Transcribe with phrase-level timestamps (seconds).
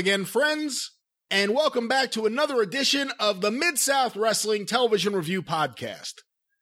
[0.00, 0.92] Again, friends,
[1.30, 6.14] and welcome back to another edition of the Mid South Wrestling Television Review Podcast.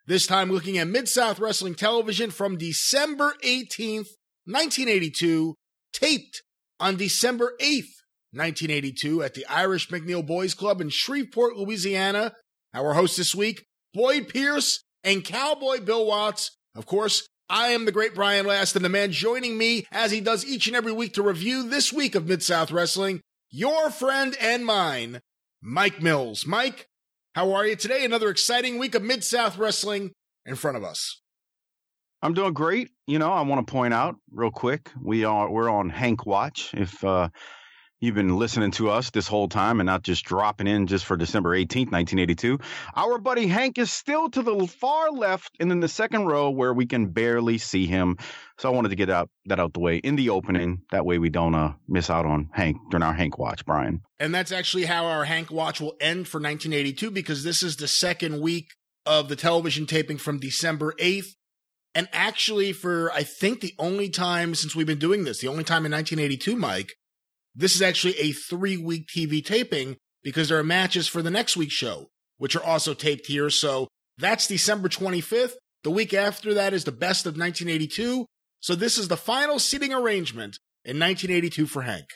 [0.09, 4.09] This time looking at Mid South Wrestling Television from December 18th,
[4.47, 5.55] 1982,
[5.93, 6.43] taped
[6.81, 7.95] on December 8th,
[8.33, 12.33] 1982, at the Irish McNeil Boys Club in Shreveport, Louisiana.
[12.75, 16.57] Our hosts this week, Boyd Pierce and Cowboy Bill Watts.
[16.75, 20.21] Of course, I am the great Brian Last, and the man joining me as he
[20.21, 24.37] does each and every week to review this week of Mid South Wrestling, your friend
[24.41, 25.21] and mine,
[25.63, 26.47] Mike Mills.
[26.47, 26.89] Mike,
[27.35, 28.05] how are you today?
[28.05, 30.13] Another exciting week of Mid South Wrestling
[30.47, 31.21] in front of us.
[32.21, 32.91] I'm doing great.
[33.07, 36.71] You know, I want to point out real quick, we are we're on Hank Watch.
[36.75, 37.29] If uh,
[38.01, 41.17] you've been listening to us this whole time and not just dropping in just for
[41.17, 42.59] December 18th, 1982.
[42.95, 46.73] Our buddy Hank is still to the far left and in the second row where
[46.73, 48.17] we can barely see him.
[48.59, 50.83] So I wanted to get out that out the way in the opening.
[50.91, 54.01] That way we don't uh, miss out on Hank during our Hank watch, Brian.
[54.19, 57.89] And that's actually how our Hank watch will end for 1982 because this is the
[57.89, 58.69] second week
[59.07, 61.29] of the television taping from December 8th.
[61.95, 65.65] And actually, for I think the only time since we've been doing this, the only
[65.65, 66.93] time in 1982, Mike,
[67.59, 71.57] this is actually a three week TV taping because there are matches for the next
[71.57, 73.51] week's show, which are also taped here.
[73.51, 75.55] So that's December 25th.
[75.83, 78.27] The week after that is the best of 1982.
[78.61, 82.07] So this is the final seating arrangement in 1982 for Hank.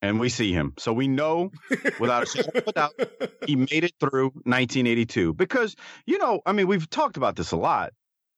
[0.00, 0.72] And we see him.
[0.78, 1.50] So we know
[1.98, 2.92] without a shadow of a doubt,
[3.46, 5.34] he made it through 1982.
[5.34, 5.76] Because,
[6.06, 7.92] you know, I mean, we've talked about this a lot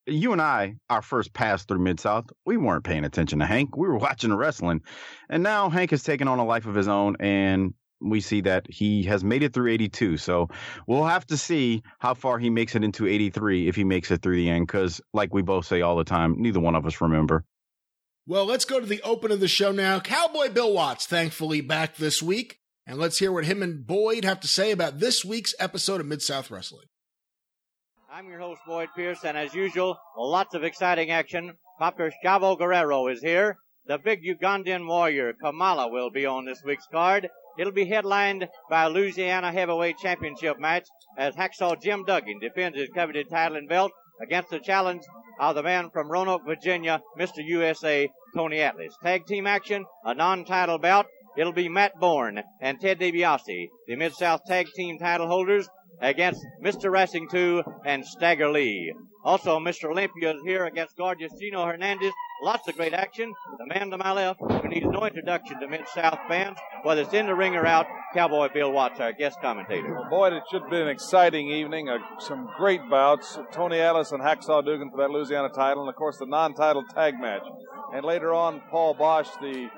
[0.08, 3.76] you and I, our first pass through Mid South, we weren't paying attention to Hank.
[3.76, 4.82] We were watching the wrestling.
[5.28, 8.66] And now Hank has taken on a life of his own, and we see that
[8.68, 10.16] he has made it through 82.
[10.18, 10.48] So
[10.86, 14.22] we'll have to see how far he makes it into 83 if he makes it
[14.22, 17.00] through the end, because, like we both say all the time, neither one of us
[17.00, 17.44] remember.
[18.26, 20.00] Well, let's go to the open of the show now.
[20.00, 22.58] Cowboy Bill Watts, thankfully, back this week.
[22.86, 26.06] And let's hear what him and Boyd have to say about this week's episode of
[26.06, 26.86] Mid South Wrestling.
[28.10, 31.52] I'm your host, Boyd Pierce, and as usual, lots of exciting action.
[31.78, 33.58] Papa Chavo Guerrero is here.
[33.84, 37.28] The big Ugandan warrior, Kamala, will be on this week's card.
[37.58, 40.86] It'll be headlined by a Louisiana Heavyweight Championship match
[41.18, 43.92] as Hacksaw Jim Duggan defends his coveted title and belt
[44.22, 45.02] against the challenge
[45.38, 47.44] of the man from Roanoke, Virginia, Mr.
[47.44, 48.97] USA, Tony Atlas.
[49.02, 51.04] Tag team action, a non-title bout.
[51.36, 55.68] It'll be Matt Borne and Ted DiBiase, the Mid-South Tag Team title holders,
[56.00, 56.91] against Mr.
[56.91, 58.92] Wrestling 2 and Stagger Lee.
[59.25, 59.91] Also, Mr.
[59.91, 62.12] Olympia is here against Gorgeous Gino Hernandez.
[62.42, 63.32] Lots of great action.
[63.59, 67.26] The man to my left, who needs no introduction to Mid-South fans, whether it's in
[67.26, 69.92] the ring or out, Cowboy Bill Watts, our guest commentator.
[69.92, 71.88] Well, Boyd, it should be an exciting evening.
[71.88, 73.38] Uh, some great bouts.
[73.53, 77.20] Tony Atlas and Hacksaw Duggan for that Louisiana title, and of course the non-title tag
[77.20, 77.42] match.
[77.92, 79.69] And later on, Paul Boesch, the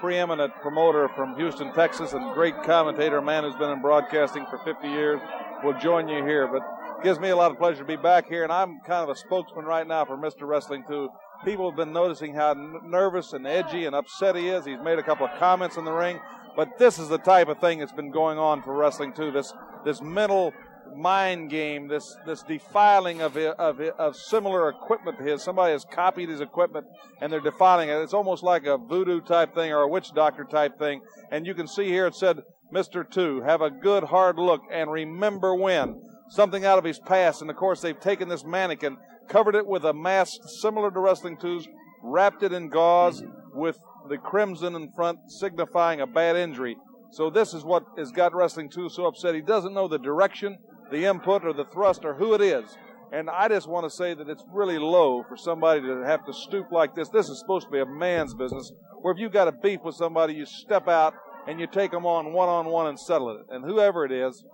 [0.00, 4.58] preeminent promoter from Houston, Texas, and great commentator, a man who's been in broadcasting for
[4.64, 5.20] 50 years,
[5.64, 6.46] will join you here.
[6.46, 6.62] But
[6.98, 9.08] it gives me a lot of pleasure to be back here, and I'm kind of
[9.08, 10.46] a spokesman right now for Mr.
[10.46, 11.08] Wrestling 2.
[11.44, 14.64] People have been noticing how nervous and edgy and upset he is.
[14.64, 16.18] He's made a couple of comments in the ring,
[16.56, 19.30] but this is the type of thing that's been going on for Wrestling 2.
[19.30, 19.52] This
[19.84, 20.52] this mental
[20.94, 25.42] mind game, this this defiling of of of similar equipment to his.
[25.42, 26.86] Somebody has copied his equipment
[27.20, 27.96] and they're defiling it.
[27.96, 31.00] It's almost like a voodoo type thing or a witch doctor type thing.
[31.30, 33.08] And you can see here it said Mr.
[33.08, 36.00] Two, have a good hard look and remember when.
[36.28, 37.40] Something out of his past.
[37.40, 38.96] And of course, they've taken this mannequin,
[39.28, 41.68] covered it with a mask similar to Wrestling Two's,
[42.02, 43.22] wrapped it in gauze
[43.54, 43.78] with
[44.08, 46.76] the crimson in front, signifying a bad injury.
[47.12, 49.34] So this is what has got Wrestling 2 so upset.
[49.34, 50.58] He doesn't know the direction,
[50.90, 52.76] the input, or the thrust, or who it is.
[53.12, 56.32] And I just want to say that it's really low for somebody to have to
[56.32, 57.08] stoop like this.
[57.08, 59.94] This is supposed to be a man's business, where if you've got a beef with
[59.94, 61.14] somebody, you step out
[61.46, 63.46] and you take them on one on one and settle it.
[63.50, 64.44] And whoever it is,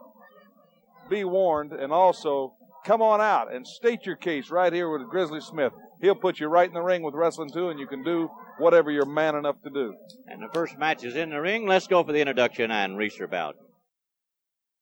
[1.09, 5.41] be warned and also come on out and state your case right here with Grizzly
[5.41, 5.73] Smith.
[6.01, 8.91] He'll put you right in the ring with Wrestling 2 and you can do whatever
[8.91, 9.95] you're man enough to do.
[10.27, 11.67] And the first match is in the ring.
[11.67, 13.57] Let's go for the introduction and research bout.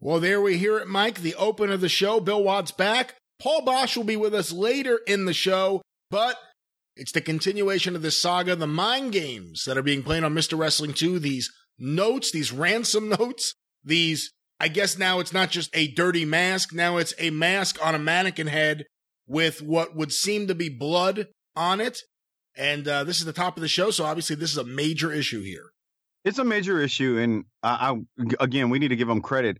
[0.00, 1.20] Well, there we hear it, Mike.
[1.20, 2.20] The open of the show.
[2.20, 3.16] Bill Watts back.
[3.40, 6.36] Paul Boesch will be with us later in the show, but
[6.96, 10.58] it's the continuation of this saga, the mind games that are being played on Mr.
[10.58, 13.54] Wrestling 2, these notes, these ransom notes,
[13.84, 16.72] these, I guess now it's not just a dirty mask.
[16.72, 18.84] Now it's a mask on a mannequin head
[19.26, 21.98] with what would seem to be blood on it.
[22.56, 23.90] And uh, this is the top of the show.
[23.90, 25.70] So obviously this is a major issue here.
[26.24, 27.16] It's a major issue.
[27.18, 29.58] And I, I again, we need to give them credit.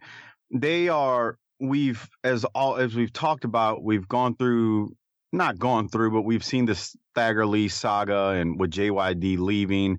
[0.52, 4.96] They are, we've, as all, as we've talked about, we've gone through
[5.32, 9.98] not gone through, but we've seen the Stagger Lee saga and with JYD leaving.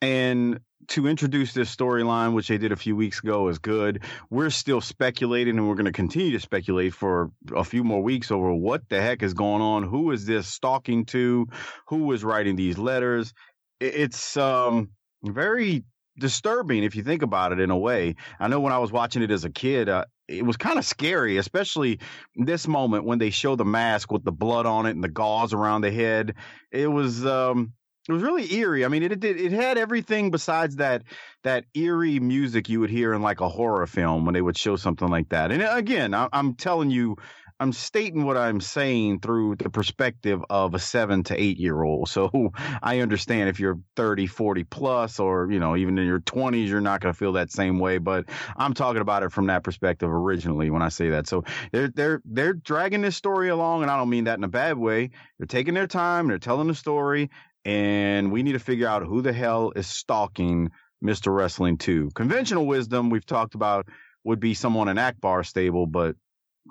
[0.00, 4.02] And to introduce this storyline, which they did a few weeks ago, is good.
[4.30, 8.30] We're still speculating, and we're going to continue to speculate for a few more weeks
[8.30, 9.82] over what the heck is going on.
[9.84, 11.46] Who is this stalking to?
[11.88, 13.32] Who is writing these letters?
[13.80, 14.90] It's um,
[15.22, 15.84] very
[16.18, 18.14] disturbing if you think about it in a way.
[18.40, 20.84] I know when I was watching it as a kid, uh, it was kind of
[20.84, 22.00] scary, especially
[22.36, 25.52] this moment when they show the mask with the blood on it and the gauze
[25.52, 26.34] around the head.
[26.70, 27.72] It was um
[28.08, 28.84] it was really eerie.
[28.84, 31.02] I mean, it did it had everything besides that
[31.42, 34.76] that eerie music you would hear in like a horror film when they would show
[34.76, 35.50] something like that.
[35.50, 37.16] And again, I, I'm telling you
[37.60, 42.08] I'm stating what I'm saying through the perspective of a seven to eight year old.
[42.08, 42.52] So
[42.82, 46.80] I understand if you're 30, 40 plus, or, you know, even in your 20s, you're
[46.80, 47.98] not going to feel that same way.
[47.98, 51.28] But I'm talking about it from that perspective originally when I say that.
[51.28, 53.82] So they're, they're, they're dragging this story along.
[53.82, 55.10] And I don't mean that in a bad way.
[55.38, 57.30] They're taking their time, they're telling the story.
[57.64, 60.70] And we need to figure out who the hell is stalking
[61.02, 61.34] Mr.
[61.34, 62.10] Wrestling 2.
[62.14, 63.86] Conventional wisdom, we've talked about,
[64.24, 66.16] would be someone in Akbar stable, but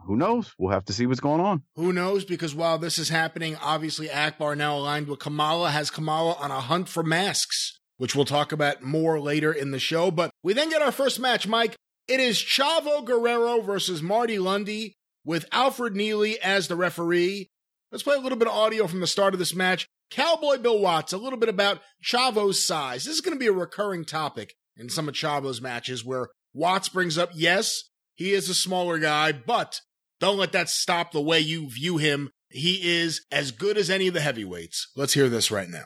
[0.05, 0.53] who knows?
[0.57, 1.63] We'll have to see what's going on.
[1.75, 2.25] Who knows?
[2.25, 6.59] Because while this is happening, obviously Akbar now aligned with Kamala has Kamala on a
[6.59, 10.11] hunt for masks, which we'll talk about more later in the show.
[10.11, 11.75] But we then get our first match, Mike.
[12.07, 17.49] It is Chavo Guerrero versus Marty Lundy with Alfred Neely as the referee.
[17.91, 19.87] Let's play a little bit of audio from the start of this match.
[20.11, 23.05] Cowboy Bill Watts, a little bit about Chavo's size.
[23.05, 26.89] This is going to be a recurring topic in some of Chavo's matches where Watts
[26.89, 29.81] brings up, yes, he is a smaller guy, but
[30.19, 32.31] don't let that stop the way you view him.
[32.49, 34.89] He is as good as any of the heavyweights.
[34.95, 35.85] Let's hear this right now.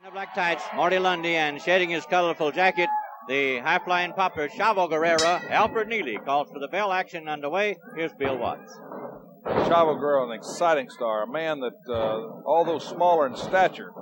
[0.00, 2.88] In the black tights, Marty Lundy, and shading his colorful jacket,
[3.28, 5.40] the high-flying Papa Chavo Guerrero.
[5.48, 7.76] Alfred Neely calls for the bell action underway.
[7.96, 8.76] Here's Bill Watts.
[9.44, 13.92] Chavo Guerrero, an exciting star, a man that, uh, although smaller in stature,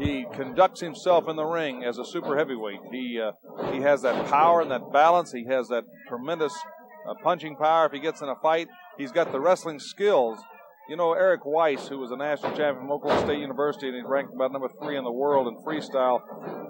[0.00, 2.80] he conducts himself in the ring as a super heavyweight.
[2.90, 3.32] He uh,
[3.72, 5.32] he has that power and that balance.
[5.32, 6.54] He has that tremendous
[7.08, 7.86] uh, punching power.
[7.86, 10.38] If he gets in a fight, he's got the wrestling skills
[10.88, 14.02] you know, Eric Weiss, who was a national champion from Oklahoma State University and he
[14.02, 16.22] ranked about number three in the world in freestyle,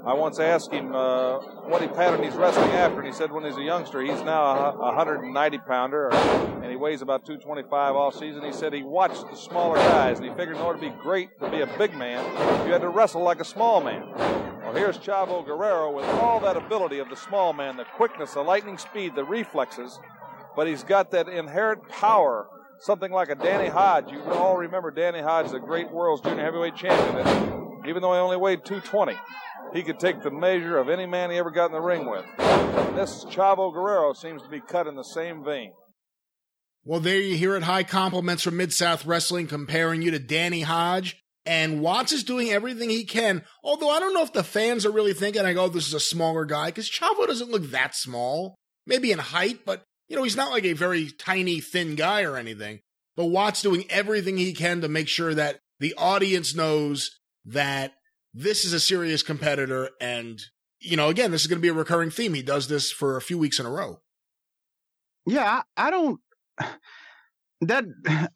[0.05, 1.39] I once asked him uh,
[1.69, 4.73] what he pattern he's wrestling after, and he said when he's a youngster, he's now
[4.73, 8.43] a 190 pounder, and he weighs about 225 all season.
[8.43, 11.39] He said he watched the smaller guys, and he figured in order to be great,
[11.41, 12.25] to be a big man,
[12.67, 14.03] you had to wrestle like a small man.
[14.17, 18.43] Well, here's Chavo Guerrero with all that ability of the small man, the quickness, the
[18.43, 20.01] lightning speed, the reflexes,
[20.57, 22.49] but he's got that inherent power
[22.81, 24.11] something like a Danny Hodge.
[24.11, 27.27] You all remember Danny Hodge, the great world's junior heavyweight champion.
[27.27, 29.19] And even though he only weighed 220,
[29.73, 32.25] he could take the measure of any man he ever got in the ring with.
[32.95, 35.73] This Chavo Guerrero seems to be cut in the same vein.
[36.85, 37.65] Well, there you hear it.
[37.65, 41.21] High compliments from Mid South Wrestling comparing you to Danny Hodge.
[41.45, 43.43] And Watts is doing everything he can.
[43.65, 46.01] Although I don't know if the fans are really thinking, like, oh, this is a
[46.01, 48.55] smaller guy, because Chavo doesn't look that small.
[48.87, 52.37] Maybe in height, but you know, he's not like a very tiny, thin guy or
[52.37, 52.81] anything,
[53.17, 57.95] but Watts doing everything he can to make sure that the audience knows that
[58.35, 59.91] this is a serious competitor.
[60.01, 60.41] And,
[60.81, 62.35] you know, again, this is going to be a recurring theme.
[62.35, 64.01] He does this for a few weeks in a row.
[65.27, 66.21] Yeah, I, I don't.
[67.63, 67.85] That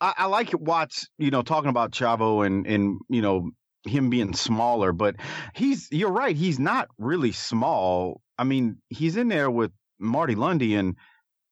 [0.00, 3.50] I, I like Watts, you know, talking about Chavo and and you know
[3.84, 5.16] him being smaller, but
[5.54, 8.20] he's you're right, he's not really small.
[8.36, 10.96] I mean, he's in there with Marty Lundy and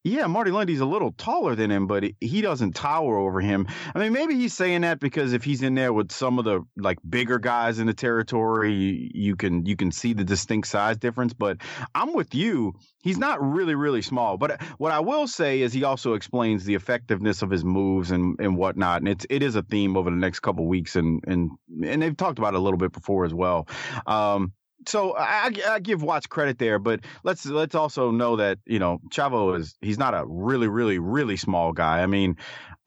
[0.02, 3.66] yeah, Marty Lundy's a little taller than him, but he doesn't tower over him.
[3.94, 6.62] I mean, maybe he's saying that because if he's in there with some of the
[6.76, 11.34] like bigger guys in the territory, you can you can see the distinct size difference.
[11.34, 11.58] But
[11.94, 12.74] I'm with you.
[13.02, 14.38] He's not really really small.
[14.38, 18.40] But what I will say is he also explains the effectiveness of his moves and
[18.40, 21.50] and whatnot, and it's it is a theme over the next couple weeks, and and
[21.84, 23.68] and they've talked about it a little bit before as well.
[24.06, 24.54] Um,
[24.86, 28.98] so I, I, give Watts credit there, but let's let's also know that you know
[29.10, 32.00] Chavo is he's not a really really really small guy.
[32.00, 32.36] I mean,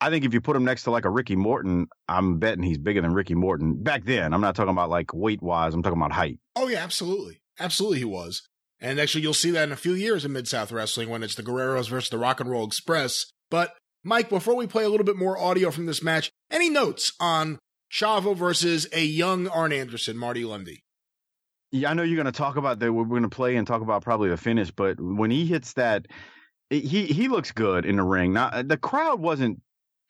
[0.02, 2.78] I think if you put him next to like a Ricky Morton, I'm betting he's
[2.78, 4.34] bigger than Ricky Morton back then.
[4.34, 5.74] I'm not talking about like weight wise.
[5.74, 6.40] I'm talking about height.
[6.56, 8.48] Oh yeah, absolutely, absolutely he was.
[8.80, 11.36] And actually, you'll see that in a few years in Mid South Wrestling when it's
[11.36, 13.28] the Guerreros versus the Rock and Roll Express.
[13.50, 17.14] But Mike, before we play a little bit more audio from this match, any notes
[17.20, 17.60] on
[17.90, 20.83] Chavo versus a young Arn Anderson, Marty Lundy?
[21.74, 22.94] Yeah, I know you're going to talk about that.
[22.94, 26.06] We're going to play and talk about probably the finish, but when he hits that,
[26.70, 28.32] he he looks good in the ring.
[28.32, 29.60] Now the crowd wasn't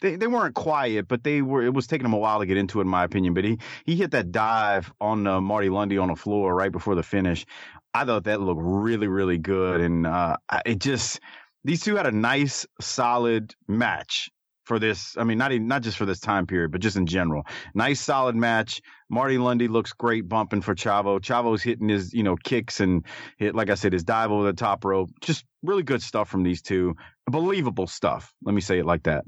[0.02, 1.64] they, they weren't quiet, but they were.
[1.64, 3.34] It was taking them a while to get into it, in my opinion.
[3.34, 6.96] But he he hit that dive on uh, Marty Lundy on the floor right before
[6.96, 7.46] the finish.
[7.94, 11.22] I thought that looked really really good, and uh, it just
[11.64, 14.30] these two had a nice solid match.
[14.64, 15.16] For this.
[15.18, 17.44] I mean, not even not just for this time period, but just in general.
[17.74, 18.82] Nice, solid match.
[19.10, 21.20] Marty Lundy looks great bumping for Chavo.
[21.20, 23.06] Chavo's hitting his, you know, kicks and
[23.38, 25.12] hit, like I said, his dive over the top rope.
[25.22, 26.96] Just really good stuff from these two.
[27.30, 28.34] Believable stuff.
[28.44, 29.26] Let me say it like that.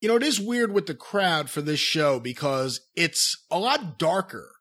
[0.00, 3.98] You know, it is weird with the crowd for this show because it's a lot
[3.98, 4.52] darker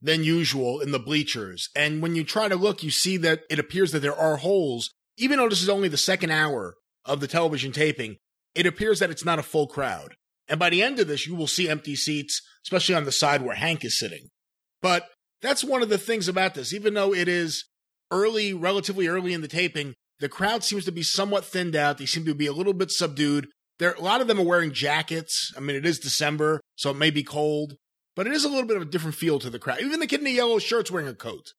[0.00, 1.70] than usual in the bleachers.
[1.74, 4.90] And when you try to look, you see that it appears that there are holes.
[5.18, 8.16] Even though this is only the second hour of the television taping,
[8.56, 10.16] it appears that it's not a full crowd.
[10.48, 13.42] And by the end of this, you will see empty seats, especially on the side
[13.42, 14.28] where Hank is sitting.
[14.80, 15.08] But
[15.42, 16.72] that's one of the things about this.
[16.72, 17.64] Even though it is
[18.10, 21.98] early, relatively early in the taping, the crowd seems to be somewhat thinned out.
[21.98, 23.48] They seem to be a little bit subdued.
[23.78, 25.52] There, a lot of them are wearing jackets.
[25.56, 27.76] I mean, it is December, so it may be cold,
[28.14, 29.80] but it is a little bit of a different feel to the crowd.
[29.82, 31.52] Even the kid in the yellow shirt's wearing a coat.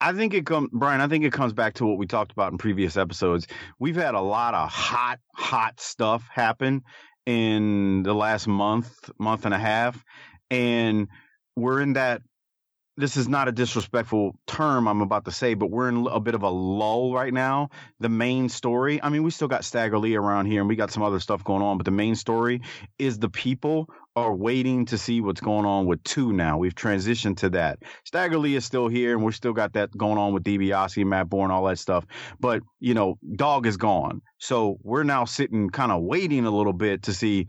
[0.00, 1.00] I, think it comes, Brian.
[1.00, 3.46] I think it comes back to what we talked about in previous episodes.
[3.78, 6.82] We've had a lot of hot, hot stuff happen
[7.26, 10.02] in the last month, month and a half,
[10.50, 11.08] and
[11.56, 12.22] we're in that
[12.98, 16.34] this is not a disrespectful term I'm about to say, but we're in a bit
[16.34, 17.70] of a lull right now.
[18.00, 20.90] The main story, I mean, we still got Stagger Lee around here and we got
[20.90, 22.60] some other stuff going on, but the main story
[22.98, 26.58] is the people are waiting to see what's going on with two now.
[26.58, 27.78] We've transitioned to that.
[28.02, 31.28] Stagger Lee is still here and we're still got that going on with DiBiase, Matt
[31.28, 32.04] Borne, all that stuff.
[32.40, 34.22] But, you know, Dog is gone.
[34.38, 37.46] So we're now sitting kind of waiting a little bit to see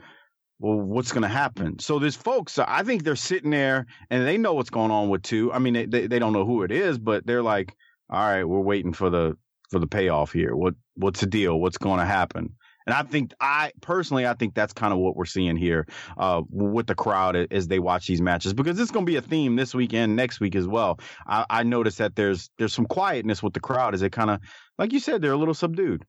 [0.60, 1.80] well, what's going to happen?
[1.80, 5.24] So there's folks, I think they're sitting there and they know what's going on with
[5.24, 5.52] two.
[5.54, 7.74] I mean, they, they don't know who it is, but they're like,
[8.10, 9.38] all right, we're waiting for the,
[9.70, 10.56] for the payoff here.
[10.56, 11.60] What, what's the deal?
[11.60, 12.56] What's going to happen?
[12.86, 15.86] And I think I personally, I think that's kind of what we're seeing here
[16.18, 19.22] uh, with the crowd as they watch these matches because it's going to be a
[19.22, 21.00] theme this weekend, next week as well.
[21.28, 24.40] I, I noticed that there's there's some quietness with the crowd as they kind of,
[24.80, 26.04] like you said, they're a little subdued.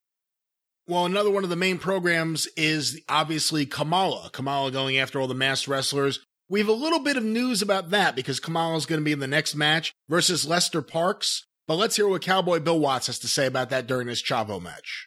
[0.91, 4.29] Well, another one of the main programs is obviously Kamala.
[4.33, 6.19] Kamala going after all the masked wrestlers.
[6.49, 9.13] We have a little bit of news about that because Kamala is going to be
[9.13, 11.47] in the next match versus Lester Parks.
[11.69, 14.61] But let's hear what Cowboy Bill Watts has to say about that during his Chavo
[14.61, 15.07] match.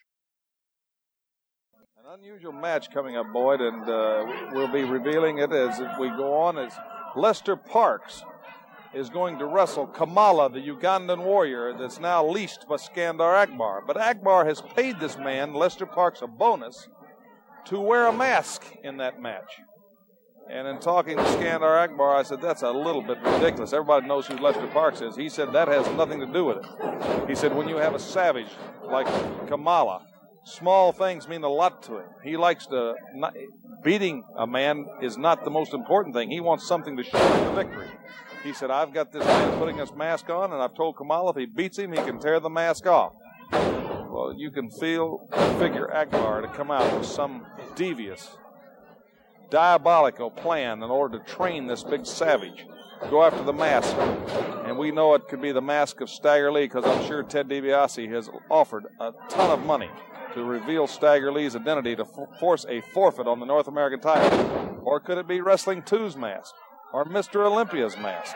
[1.97, 6.33] An unusual match coming up, Boyd, and uh, we'll be revealing it as we go
[6.33, 6.57] on.
[6.57, 6.71] As
[7.17, 8.23] Lester Parks
[8.93, 13.83] is going to wrestle Kamala, the Ugandan warrior that's now leased by Skandar Akbar.
[13.85, 16.87] But Akbar has paid this man, Lester Parks, a bonus
[17.65, 19.59] to wear a mask in that match.
[20.49, 23.71] And in talking to Skandar Akbar, I said, that's a little bit ridiculous.
[23.71, 25.15] Everybody knows who Lester Parks is.
[25.15, 27.29] He said, that has nothing to do with it.
[27.29, 28.49] He said, when you have a savage
[28.83, 29.07] like
[29.47, 30.05] Kamala,
[30.43, 32.09] small things mean a lot to him.
[32.23, 33.33] He likes to, not,
[33.83, 36.29] beating a man is not the most important thing.
[36.29, 37.87] He wants something to show him the victory.
[38.43, 41.37] He said, I've got this man putting his mask on, and I've told Kamal if
[41.37, 43.13] he beats him, he can tear the mask off.
[43.51, 47.45] Well, you can feel figure Akbar to come out with some
[47.75, 48.37] devious,
[49.49, 52.67] diabolical plan in order to train this big savage.
[53.09, 53.95] Go after the mask.
[54.65, 57.49] And we know it could be the mask of Stagger Lee because I'm sure Ted
[57.49, 59.89] DiBiase has offered a ton of money
[60.33, 62.05] to reveal Stagger Lee's identity to
[62.39, 64.81] force a forfeit on the North American title.
[64.83, 66.53] Or could it be Wrestling 2's mask?
[66.93, 67.45] Or Mr.
[67.45, 68.35] Olympia's mask.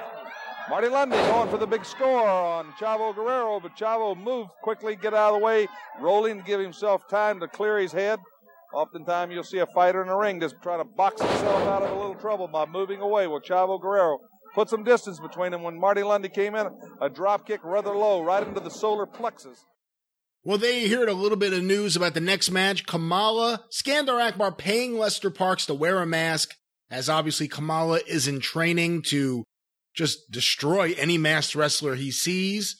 [0.69, 5.13] Marty Lundy going for the big score on Chavo Guerrero, but Chavo moved quickly, get
[5.13, 5.67] out of the way,
[6.01, 8.19] rolling to give himself time to clear his head.
[8.73, 11.91] Oftentimes you'll see a fighter in the ring just try to box himself out of
[11.91, 13.27] a little trouble by moving away.
[13.27, 14.19] Well, Chavo Guerrero
[14.53, 16.67] put some distance between him when Marty Lundy came in.
[17.01, 19.63] A drop kick rather low, right into the solar plexus.
[20.43, 22.85] Well, there you heard a little bit of news about the next match.
[22.85, 26.55] Kamala, Skandar Akbar paying Lester Parks to wear a mask
[26.89, 29.43] as obviously Kamala is in training to
[29.93, 32.75] just destroy any masked wrestler he sees.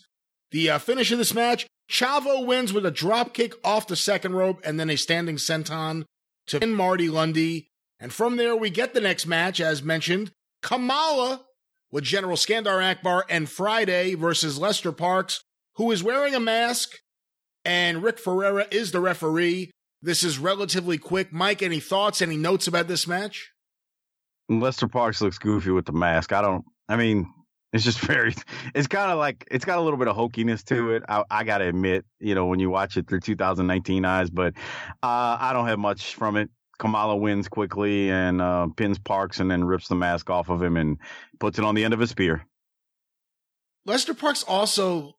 [0.52, 4.36] The uh, finish of this match, Chavo wins with a drop kick off the second
[4.36, 6.04] rope and then a standing senton
[6.48, 7.70] to pin Marty Lundy.
[8.00, 11.42] And from there, we get the next match, as mentioned, Kamala
[11.92, 15.42] with General Skandar Akbar and Friday versus Lester Parks,
[15.76, 17.00] who is wearing a mask,
[17.66, 19.72] and Rick Ferreira is the referee.
[20.02, 21.34] This is relatively quick.
[21.34, 23.52] Mike, any thoughts, any notes about this match?
[24.50, 26.34] Lester Parks looks goofy with the mask.
[26.34, 26.66] I don't.
[26.88, 27.32] I mean,
[27.74, 28.34] it's just very.
[28.74, 31.04] It's kind of like it's got a little bit of hokiness to it.
[31.08, 34.54] I, I got to admit, you know, when you watch it through 2019 eyes, but
[35.04, 36.50] uh, I don't have much from it.
[36.80, 40.77] Kamala wins quickly and uh, pins Parks and then rips the mask off of him
[40.77, 41.00] and
[41.39, 42.46] puts it on the end of his spear.
[43.86, 45.13] Lester Parks also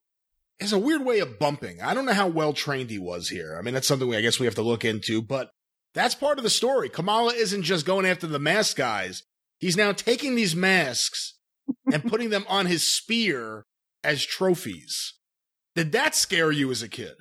[0.60, 1.80] has a weird way of bumping.
[1.80, 3.56] I don't know how well trained he was here.
[3.58, 5.50] I mean, that's something we, I guess we have to look into, but
[5.94, 6.88] that's part of the story.
[6.88, 9.22] Kamala isn't just going after the mask guys.
[9.58, 11.34] He's now taking these masks
[11.92, 13.64] and putting them on his spear
[14.04, 15.14] as trophies.
[15.74, 17.14] Did that scare you as a kid?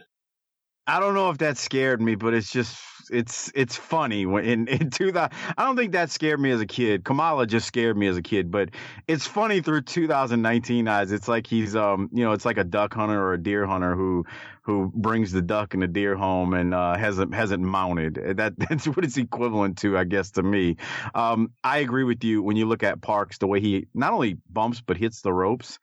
[0.86, 2.78] I don't know if that scared me, but it's just
[3.12, 5.32] it's it's funny when in in 2000.
[5.58, 7.04] I don't think that scared me as a kid.
[7.04, 8.70] Kamala just scared me as a kid, but
[9.08, 11.12] it's funny through 2019 eyes.
[11.12, 13.96] It's like he's um you know it's like a duck hunter or a deer hunter
[13.96, 14.26] who
[14.62, 18.16] who brings the duck and the deer home and uh, hasn't hasn't mounted.
[18.38, 20.78] That that's what it's equivalent to, I guess, to me.
[21.16, 24.38] Um, I agree with you when you look at Parks the way he not only
[24.50, 25.80] bumps but hits the ropes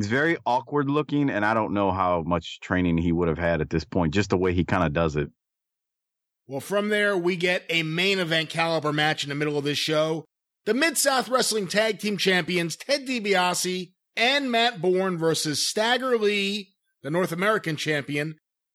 [0.00, 3.60] he's very awkward looking, and I don't know how much training he would have had
[3.60, 5.30] at this point, just the way he kind of does it.
[6.50, 9.78] Well, from there, we get a main event caliber match in the middle of this
[9.78, 10.24] show.
[10.66, 16.72] The Mid South Wrestling Tag Team Champions, Ted DiBiase and Matt Borne versus Stagger Lee,
[17.04, 18.34] the North American champion,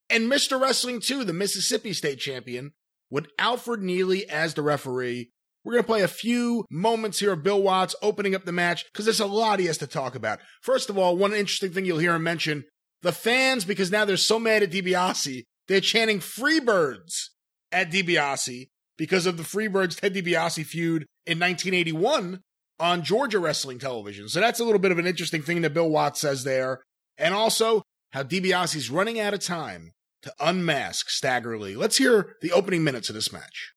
[0.09, 0.57] and Mr.
[0.57, 2.71] Wrestling 2, the Mississippi State champion,
[3.09, 5.31] with Alfred Neely as the referee.
[5.65, 8.85] We're going to play a few moments here of Bill Watts opening up the match
[8.85, 10.39] because there's a lot he has to talk about.
[10.61, 12.63] First of all, one interesting thing you'll hear him mention
[13.01, 17.31] the fans, because now they're so mad at DiBiase, they're chanting Freebirds
[17.75, 22.39] at DiBiase because of the Freebirds Ted DiBiase feud in 1981
[22.79, 24.29] on Georgia Wrestling Television.
[24.29, 26.81] So that's a little bit of an interesting thing that Bill Watts says there.
[27.17, 29.91] And also how DiBiase's running out of time
[30.23, 31.75] to unmask Stagger Lee.
[31.75, 33.73] Let's hear the opening minutes of this match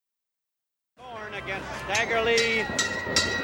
[1.38, 3.37] against Stagger Lee and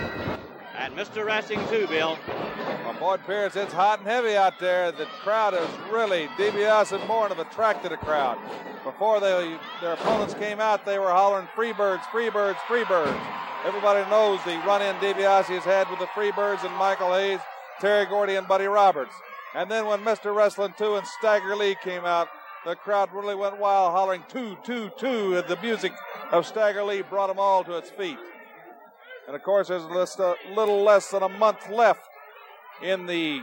[0.94, 1.24] Mr.
[1.24, 2.16] Wrestling 2, Bill.
[2.28, 4.92] Well, Boyd Pierce, it's hot and heavy out there.
[4.92, 8.38] The crowd is really, DiBiase and Borne have attracted a crowd.
[8.84, 13.20] Before they, their opponents came out, they were hollering Freebirds, Freebirds, Freebirds.
[13.64, 17.40] Everybody knows the run-in DiBiase has had with the Freebirds and Michael Hayes,
[17.80, 19.14] Terry Gordy, and Buddy Roberts.
[19.56, 20.32] And then when Mr.
[20.32, 22.28] Wrestling 2 and Stagger Lee came out,
[22.64, 25.42] the crowd really went wild, hollering two, two, two.
[25.48, 25.92] The music
[26.30, 28.18] of Stagger Lee brought them all to its feet.
[29.26, 32.06] And of course, there's just a little less than a month left
[32.82, 33.42] in the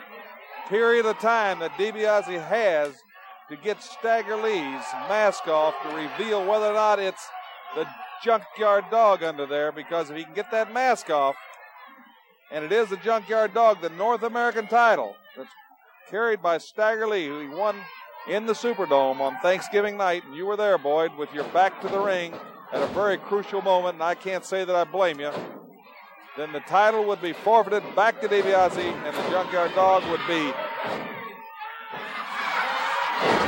[0.70, 2.94] period of time that DiBiase has
[3.50, 7.28] to get Stagger Lee's mask off to reveal whether or not it's
[7.76, 7.86] the
[8.24, 9.72] junkyard dog under there.
[9.72, 11.36] Because if he can get that mask off,
[12.52, 15.50] and it is the junkyard dog, the North American title that's
[16.10, 17.76] carried by Stagger Lee, who he won
[18.28, 21.88] in the Superdome on Thanksgiving night, and you were there, Boyd, with your back to
[21.88, 22.34] the ring
[22.72, 25.32] at a very crucial moment, and I can't say that I blame you.
[26.42, 30.52] Then the title would be forfeited back to DiBiase, and the Junkyard Dog would be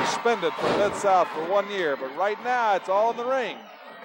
[0.05, 1.97] suspended from Mid South for one year.
[1.97, 3.57] But right now, it's all in the ring.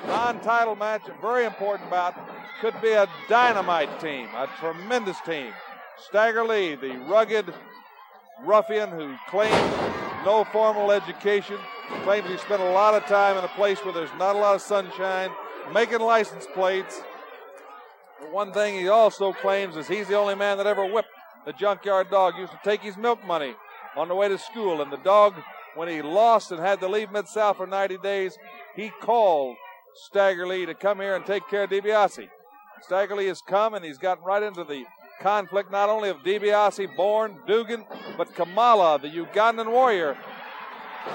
[0.07, 2.15] Non-title match, very important bout.
[2.63, 5.53] Could be a dynamite team, a tremendous team.
[5.99, 7.53] Stagger Lee, the rugged
[8.43, 9.75] ruffian who claims
[10.25, 11.59] no formal education,
[12.05, 14.55] claims he spent a lot of time in a place where there's not a lot
[14.55, 15.29] of sunshine,
[15.75, 17.03] making license plates.
[18.31, 21.09] One thing he also claims is he's the only man that ever whipped
[21.47, 22.35] the junkyard dog.
[22.35, 23.55] He used to take his milk money
[23.97, 25.35] on the way to school, and the dog,
[25.75, 28.37] when he lost and had to leave Mid South for 90 days,
[28.77, 29.57] he called
[29.95, 32.29] Stagger Lee to come here and take care of DiBiase.
[32.83, 34.85] Stagger Lee has come and he's gotten right into the
[35.21, 37.85] conflict not only of DiBiase, Borne, Duggan,
[38.17, 40.17] but Kamala, the Ugandan warrior.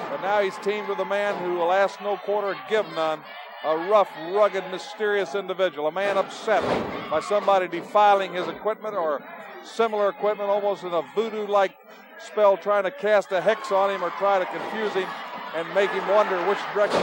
[0.10, 3.22] But now he's teamed with a man who will ask no quarter, give none.
[3.66, 5.88] A rough, rugged, mysterious individual.
[5.88, 6.62] A man upset
[7.10, 9.24] by somebody defiling his equipment or
[9.64, 11.76] similar equipment, almost in a voodoo like
[12.20, 15.08] spell, trying to cast a hex on him or try to confuse him
[15.56, 17.02] and make him wonder which direction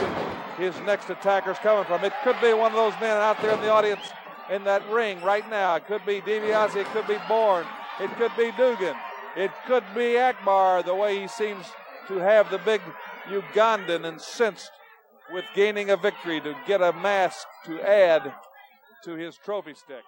[0.59, 2.05] his next attacker's coming from.
[2.05, 4.03] It could be one of those men out there in the audience
[4.51, 5.77] in that ring right now.
[5.77, 7.67] It could be DiBiase, it could be Borne,
[8.01, 8.97] it could be Duggan,
[9.37, 11.65] it could be Akbar, the way he seems
[12.09, 12.83] to have the big
[13.29, 14.73] Ugandan incensed
[15.33, 18.33] with gaining a victory to get a mask to add
[19.05, 20.03] to his trophy stick.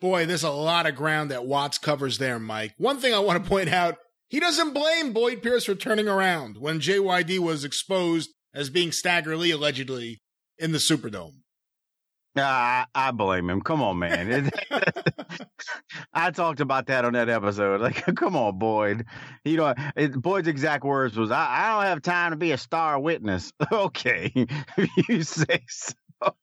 [0.00, 2.74] Boy, there's a lot of ground that Watts covers there, Mike.
[2.76, 6.56] One thing I want to point out he doesn't blame Boyd Pierce for turning around
[6.56, 10.22] when JYD was exposed as being Stagger Lee allegedly
[10.58, 11.42] in the Superdome.
[12.36, 13.60] I, I blame him.
[13.60, 14.50] Come on, man.
[16.14, 17.80] I talked about that on that episode.
[17.80, 19.04] Like, come on, Boyd.
[19.44, 22.58] You know, it, Boyd's exact words was, I, I don't have time to be a
[22.58, 23.52] star witness.
[23.72, 24.32] okay,
[25.08, 26.34] you say so.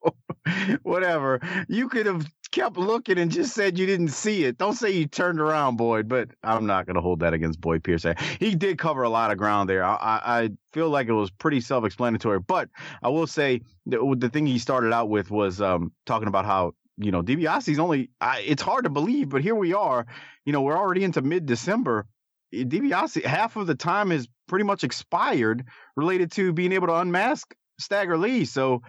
[0.83, 1.39] Whatever.
[1.67, 4.57] You could have kept looking and just said you didn't see it.
[4.57, 7.83] Don't say you turned around, Boyd, but I'm not going to hold that against Boyd
[7.83, 8.05] Pierce.
[8.39, 9.83] He did cover a lot of ground there.
[9.83, 12.69] I, I feel like it was pretty self explanatory, but
[13.03, 16.73] I will say the, the thing he started out with was um, talking about how
[16.99, 20.05] you know, DiBiase's only, I, it's hard to believe, but here we are.
[20.45, 22.05] You know, we're already into mid December.
[22.53, 27.55] DiBiase, half of the time is pretty much expired related to being able to unmask
[27.79, 28.43] Stagger Lee.
[28.43, 28.81] So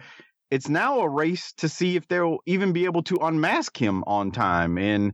[0.51, 4.31] it's now a race to see if they'll even be able to unmask him on
[4.31, 4.77] time.
[4.77, 5.13] And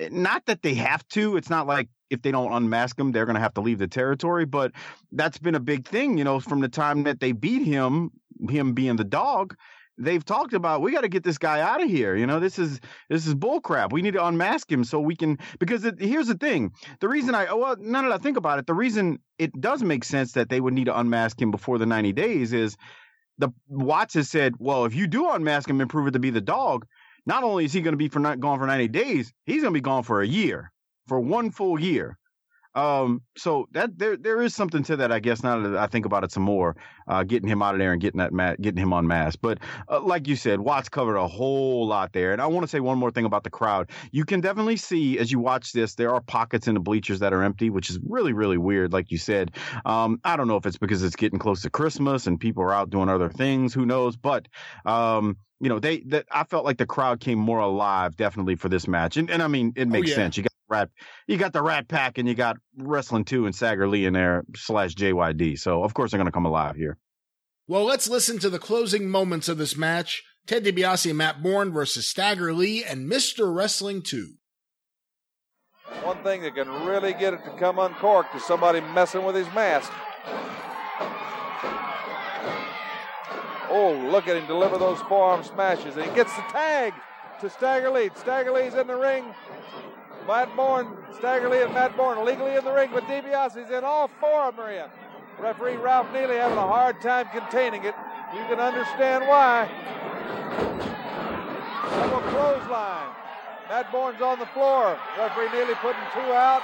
[0.00, 3.26] eh, not that they have to, it's not like if they don't unmask him, they're
[3.26, 4.46] going to have to leave the territory.
[4.46, 4.72] But
[5.10, 8.10] that's been a big thing, you know, from the time that they beat him
[8.48, 9.54] him being the dog,
[9.98, 12.16] they've talked about we got to get this guy out of here.
[12.16, 13.92] You know, this is this is bullcrap.
[13.92, 16.72] We need to unmask him so we can because it, here's the thing.
[17.00, 20.04] The reason I well, now that I think about it, the reason it does make
[20.04, 22.76] sense that they would need to unmask him before the 90 days is
[23.38, 26.30] the Watts has said, well, if you do unmask him and prove it to be
[26.30, 26.86] the dog,
[27.26, 29.72] not only is he going to be for not gone for 90 days, he's going
[29.72, 30.72] to be gone for a year,
[31.06, 32.18] for one full year.
[32.74, 35.42] Um, so that there there is something to that, I guess.
[35.42, 38.00] Now that I think about it some more, uh, getting him out of there and
[38.00, 39.36] getting that mat, getting him on mass.
[39.36, 39.58] But
[39.88, 42.32] uh, like you said, Watts covered a whole lot there.
[42.32, 43.90] And I want to say one more thing about the crowd.
[44.10, 47.32] You can definitely see as you watch this, there are pockets in the bleachers that
[47.32, 48.92] are empty, which is really really weird.
[48.92, 49.52] Like you said,
[49.84, 52.72] um, I don't know if it's because it's getting close to Christmas and people are
[52.72, 53.74] out doing other things.
[53.74, 54.16] Who knows?
[54.16, 54.48] But
[54.86, 58.68] um, you know, they that I felt like the crowd came more alive definitely for
[58.68, 59.16] this match.
[59.16, 60.16] And and I mean, it oh, makes oh, yeah.
[60.16, 60.36] sense.
[60.36, 60.90] You got Rat,
[61.26, 64.42] you got the Rat Pack, and you got Wrestling Two and Stagger Lee in there
[64.56, 65.58] slash JYD.
[65.58, 66.98] So of course they're going to come alive here.
[67.68, 71.72] Well, let's listen to the closing moments of this match: Ted DiBiase and Matt Borne
[71.72, 74.34] versus Stagger Lee and Mister Wrestling Two.
[76.02, 79.46] One thing that can really get it to come uncorked is somebody messing with his
[79.54, 79.92] mask.
[83.74, 85.96] Oh, look at him deliver those forearm smashes.
[85.96, 86.92] And he gets the tag
[87.40, 88.10] to Stagger Lee.
[88.16, 89.24] Stagger Lee's in the ring.
[90.26, 93.84] Matt Borne, Stagger Lee and Matt Borne legally in the ring, but DiBiase's in.
[93.84, 94.90] All four of them.
[95.38, 97.94] Referee Ralph Neely having a hard time containing it.
[98.32, 99.68] You can understand why.
[101.90, 103.10] Double clothesline.
[103.68, 104.98] Matt Borne's on the floor.
[105.18, 106.62] Referee Neely putting two out.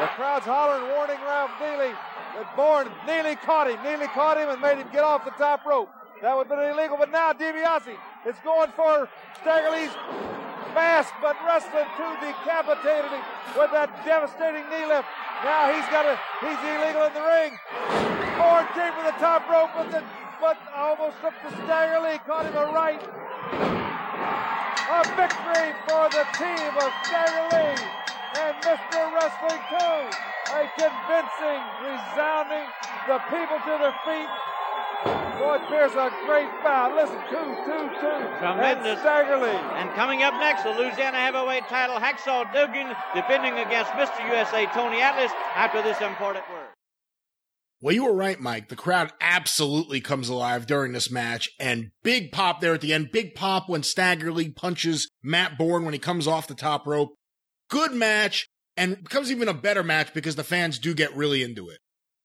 [0.00, 1.94] The crowd's hollering, warning Ralph Neely
[2.34, 3.80] that Borne, Neely caught him.
[3.84, 5.88] Neely caught him and made him get off the top rope.
[6.20, 7.94] That would have been illegal, but now DiBiase
[8.26, 9.08] is going for
[9.40, 9.92] Stagger Lee's
[10.72, 13.24] fast, but Wrestling 2 decapitated him
[13.58, 15.08] with that devastating knee lift.
[15.44, 17.52] Now he's got a, he's illegal in the ring.
[18.40, 20.00] Borne came for the top rope, but, the,
[20.40, 23.02] but almost took the Stagger Lee, caught him a right.
[24.88, 27.76] A victory for the team of Stagger Lee
[28.40, 29.00] and Mr.
[29.12, 30.34] Wrestling 2.
[30.54, 32.66] A convincing, resounding,
[33.08, 36.94] the people to their feet, Boyd Pierce, a great bout.
[36.94, 38.18] Listen, two, two, two.
[38.38, 39.00] Tremendous.
[39.00, 39.58] Stagger Lee.
[39.78, 44.26] And coming up next, the Louisiana heavyweight title, Hacksaw Duggan defending against Mr.
[44.28, 46.68] USA Tony Atlas after this important word.
[47.80, 48.68] Well, you were right, Mike.
[48.68, 53.10] The crowd absolutely comes alive during this match, and big pop there at the end.
[53.12, 57.14] Big pop when Stagger Lee punches Matt Borne when he comes off the top rope.
[57.68, 61.68] Good match, and becomes even a better match because the fans do get really into
[61.68, 61.78] it.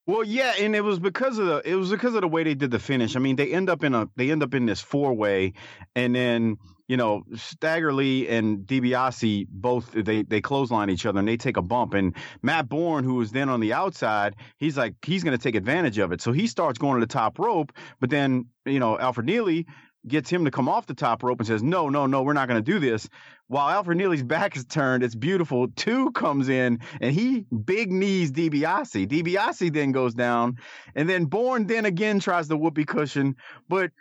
[0.09, 2.55] Well, yeah, and it was because of the it was because of the way they
[2.55, 3.15] did the finish.
[3.15, 5.53] I mean, they end up in a they end up in this four way,
[5.95, 11.27] and then you know Stagger Lee and DiBiase both they they clothesline each other and
[11.27, 11.93] they take a bump.
[11.93, 15.53] And Matt Borne, who was then on the outside, he's like he's going to take
[15.53, 16.21] advantage of it.
[16.21, 19.67] So he starts going to the top rope, but then you know Alfred Neely
[20.07, 22.47] gets him to come off the top rope and says, No, no, no, we're not
[22.47, 23.07] going to do this.
[23.47, 25.67] While Alfred Neely's back is turned, it's beautiful.
[25.75, 29.07] Two comes in and he big knees DiBiase.
[29.07, 30.57] DiBiase then goes down,
[30.95, 33.35] and then Borne then again tries the whoopee cushion.
[33.67, 33.91] But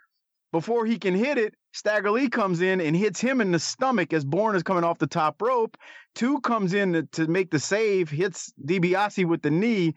[0.52, 4.12] before he can hit it, Stagger Lee comes in and hits him in the stomach
[4.12, 5.76] as Borne is coming off the top rope.
[6.14, 9.94] Two comes in to, to make the save, hits DiBiase with the knee.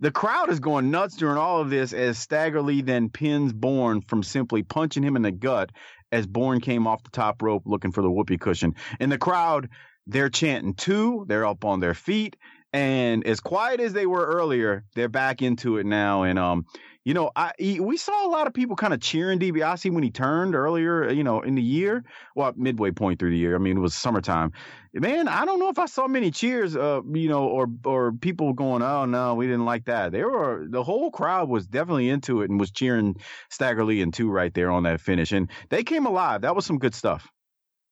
[0.00, 4.00] The crowd is going nuts during all of this as Stagger Lee then pins Borne
[4.02, 5.70] from simply punching him in the gut
[6.10, 8.74] as Borne came off the top rope looking for the whoopee cushion.
[8.98, 9.68] And the crowd,
[10.06, 12.36] they're chanting two, they're up on their feet.
[12.72, 16.24] And as quiet as they were earlier, they're back into it now.
[16.24, 16.66] And um,
[17.04, 20.10] you know, I we saw a lot of people kind of cheering DiBiase when he
[20.10, 22.02] turned earlier, you know, in the year.
[22.34, 23.54] Well, midway point through the year.
[23.54, 24.52] I mean, it was summertime.
[24.94, 28.54] Man, I don't know if I saw many cheers, uh, you know, or or people
[28.54, 32.40] going, "Oh no, we didn't like that." They were the whole crowd was definitely into
[32.40, 33.16] it and was cheering
[33.50, 36.40] Stagger Lee and two right there on that finish, and they came alive.
[36.40, 37.28] That was some good stuff.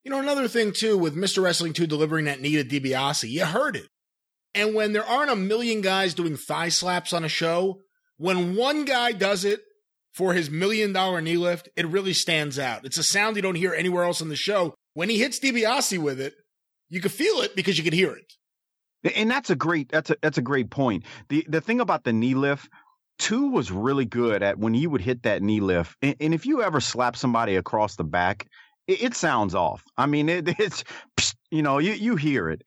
[0.03, 1.41] You know, another thing too with Mr.
[1.41, 3.87] Wrestling 2 delivering that knee to DiBiase, you heard it.
[4.53, 7.79] And when there aren't a million guys doing thigh slaps on a show,
[8.23, 9.59] when one guy does it
[10.13, 12.85] for his million dollar knee lift, it really stands out.
[12.85, 14.75] It's a sound you don't hear anywhere else on the show.
[14.93, 16.33] When he hits DiBiase with it,
[16.87, 19.13] you can feel it because you can hear it.
[19.13, 21.03] And that's a great that's a that's a great point.
[21.27, 22.69] The the thing about the knee lift,
[23.19, 25.97] two was really good at when he would hit that knee lift.
[26.01, 28.47] And, and if you ever slap somebody across the back,
[28.87, 29.83] it, it sounds off.
[29.97, 30.85] I mean, it, it's
[31.51, 32.61] you know you you hear it.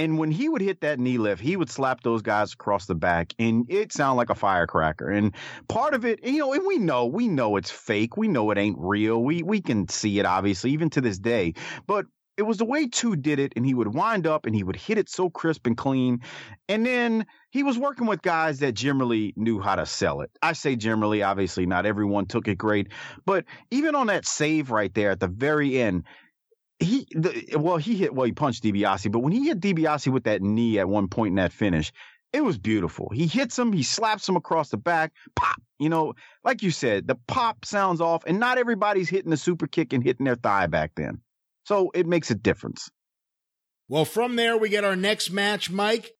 [0.00, 2.94] And when he would hit that knee lift, he would slap those guys across the
[2.94, 5.10] back, and it sounded like a firecracker.
[5.10, 5.34] And
[5.68, 8.16] part of it, you know, and we know, we know it's fake.
[8.16, 9.22] We know it ain't real.
[9.22, 11.52] We we can see it obviously, even to this day.
[11.86, 12.06] But
[12.38, 14.76] it was the way two did it, and he would wind up and he would
[14.76, 16.20] hit it so crisp and clean.
[16.66, 20.30] And then he was working with guys that generally knew how to sell it.
[20.40, 22.88] I say generally, obviously, not everyone took it great,
[23.26, 26.04] but even on that save right there at the very end,
[26.80, 30.24] he the, well he hit well he punched DiBiase, but when he hit DiBiase with
[30.24, 31.92] that knee at one point in that finish,
[32.32, 33.10] it was beautiful.
[33.12, 35.60] He hits him, he slaps him across the back, pop.
[35.78, 36.14] You know,
[36.44, 40.02] like you said, the pop sounds off, and not everybody's hitting the super kick and
[40.02, 41.20] hitting their thigh back then.
[41.64, 42.90] So it makes a difference.
[43.88, 46.12] Well, from there, we get our next match, Mike.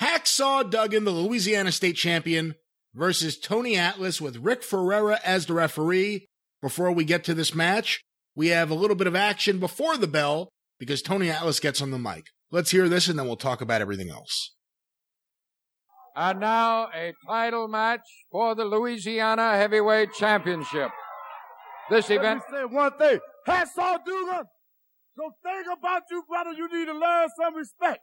[0.00, 2.54] Hacksaw Duggan, the Louisiana State champion,
[2.94, 6.26] versus Tony Atlas with Rick Ferreira as the referee.
[6.62, 8.00] Before we get to this match,
[8.38, 11.90] we have a little bit of action before the bell because Tony Atlas gets on
[11.90, 12.26] the mic.
[12.52, 14.54] Let's hear this and then we'll talk about everything else.
[16.14, 20.92] And now a title match for the Louisiana Heavyweight Championship.
[21.90, 22.42] This Let event.
[22.52, 23.18] me say one thing.
[23.48, 24.44] Hacksaw Duggan.
[25.16, 27.98] The thing about you, brother, you need to learn some respect.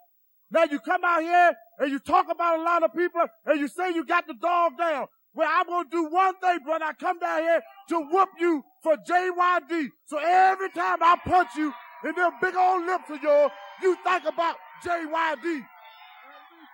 [0.51, 3.69] Now you come out here and you talk about a lot of people and you
[3.69, 5.05] say you got the dog down.
[5.33, 6.85] Well, I'm gonna do one thing, brother.
[6.85, 9.89] I come down here to whoop you for JYD.
[10.05, 11.73] So every time I punch you
[12.07, 15.43] in them big old lips of yours, you think about JYD.
[15.43, 15.63] Let me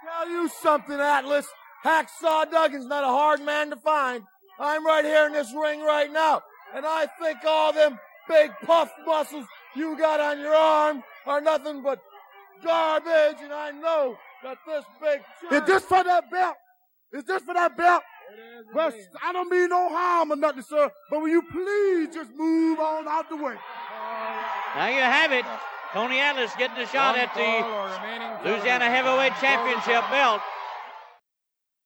[0.05, 1.47] tell you something, Atlas.
[1.85, 4.23] Hacksaw Duggan's not a hard man to find.
[4.59, 6.41] I'm right here in this ring right now.
[6.75, 7.97] And I think all them
[8.27, 11.99] big puff muscles you got on your arm are nothing but
[12.61, 13.37] garbage.
[13.41, 15.21] And I know that this big.
[15.49, 16.57] Is this for that belt?
[17.13, 18.03] Is this for that belt?
[18.73, 18.91] Well,
[19.23, 20.91] I don't mean no harm or nothing, sir.
[21.09, 23.55] But will you please just move on out the way?
[24.75, 25.45] Now you have it.
[25.93, 30.41] Tony Atlas getting a shot at the Louisiana Heavyweight Championship belt.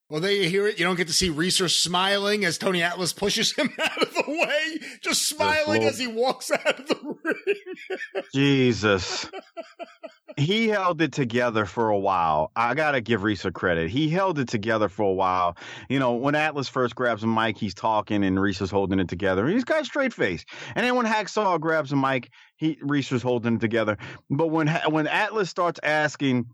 [0.08, 0.78] Well, there you hear it.
[0.78, 4.24] You don't get to see Reeser smiling as Tony Atlas pushes him out of the
[4.28, 8.24] way, just smiling as he walks out of the ring.
[8.34, 9.28] Jesus.
[10.38, 12.52] he held it together for a while.
[12.56, 13.90] I got to give Risa credit.
[13.90, 15.58] He held it together for a while.
[15.90, 19.48] You know, when Atlas first grabs a mic, he's talking and Risa's holding it together.
[19.48, 20.46] He's got a straight face.
[20.76, 23.98] And then when Hacksaw grabs a mic, he Risa's holding it together.
[24.30, 26.46] But when when Atlas starts asking,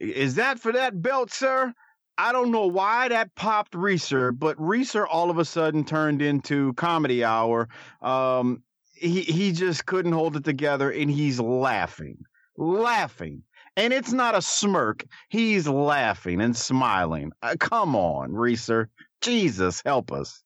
[0.00, 1.74] "Is that for that belt, sir?"
[2.18, 6.72] I don't know why that popped Reeser, but Reeser all of a sudden turned into
[6.74, 7.68] comedy hour.
[8.02, 12.18] Um, he he just couldn't hold it together, and he's laughing,
[12.56, 13.44] laughing,
[13.76, 15.04] and it's not a smirk.
[15.28, 17.30] He's laughing and smiling.
[17.40, 20.42] Uh, come on, Reeser, Jesus, help us.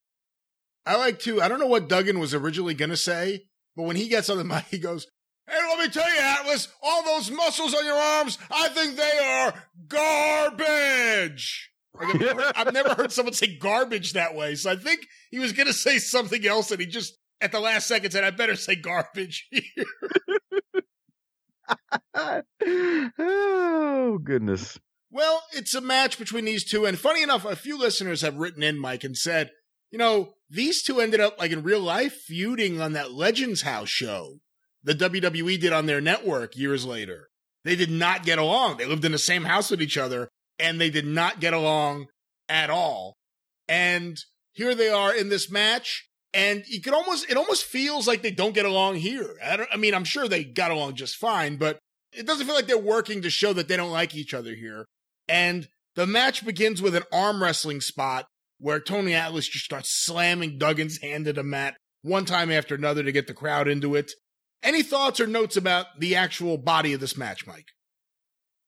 [0.85, 3.97] I like to, I don't know what Duggan was originally going to say, but when
[3.97, 5.07] he gets on the mic, he goes,
[5.49, 9.19] Hey, let me tell you, Atlas, all those muscles on your arms, I think they
[9.19, 9.55] are
[9.89, 11.71] garbage.
[11.99, 14.55] I've, never, I've never heard someone say garbage that way.
[14.55, 17.61] So I think he was going to say something else and he just, at the
[17.61, 19.85] last second, said, I better say garbage here.
[23.19, 24.79] oh goodness.
[25.11, 26.87] Well, it's a match between these two.
[26.87, 29.51] And funny enough, a few listeners have written in, Mike, and said,
[29.91, 33.91] you know, these two ended up, like in real life, feuding on that Legends House
[33.91, 34.41] show
[34.85, 37.29] the WWE did on their network years later.
[37.65, 38.77] They did not get along.
[38.77, 42.07] They lived in the same house with each other and they did not get along
[42.49, 43.17] at all.
[43.69, 44.19] And
[44.53, 46.09] here they are in this match.
[46.35, 49.37] And you can almost, it almost feels like they don't get along here.
[49.45, 51.79] I, don't, I mean, I'm sure they got along just fine, but
[52.13, 54.87] it doesn't feel like they're working to show that they don't like each other here.
[55.29, 58.27] And the match begins with an arm wrestling spot
[58.59, 63.03] where Tony Atlas just starts slamming Duggan's hand to the mat one time after another
[63.03, 64.13] to get the crowd into it.
[64.63, 67.69] Any thoughts or notes about the actual body of this match, Mike?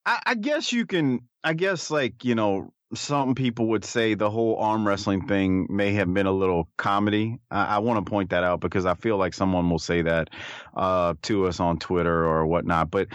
[0.04, 1.20] I, I guess you can.
[1.42, 5.92] I guess like you know, some people would say the whole arm wrestling thing may
[5.92, 7.38] have been a little comedy.
[7.50, 10.30] I, I want to point that out because I feel like someone will say that
[10.76, 12.90] uh, to us on Twitter or whatnot.
[12.90, 13.08] But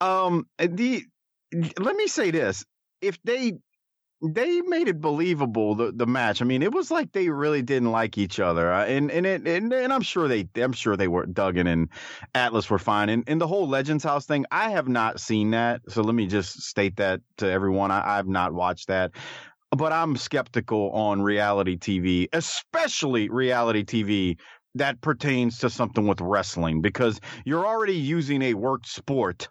[0.00, 1.04] um, the
[1.78, 2.64] let me say this:
[3.00, 3.54] if they
[4.32, 6.40] they made it believable the the match.
[6.40, 9.46] I mean, it was like they really didn't like each other, uh, and and it
[9.46, 11.88] and, and I'm sure they I'm sure they were Duggan and
[12.34, 13.08] Atlas were fine.
[13.10, 15.82] And and the whole Legends House thing, I have not seen that.
[15.88, 17.90] So let me just state that to everyone.
[17.90, 19.12] I, I've not watched that.
[19.76, 24.38] But I'm skeptical on reality TV, especially reality TV
[24.76, 29.48] that pertains to something with wrestling, because you're already using a worked sport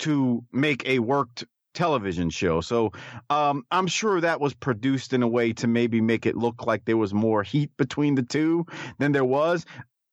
[0.00, 2.60] to make a worked television show.
[2.60, 2.92] So
[3.30, 6.84] um, I'm sure that was produced in a way to maybe make it look like
[6.84, 8.66] there was more heat between the two
[8.98, 9.64] than there was.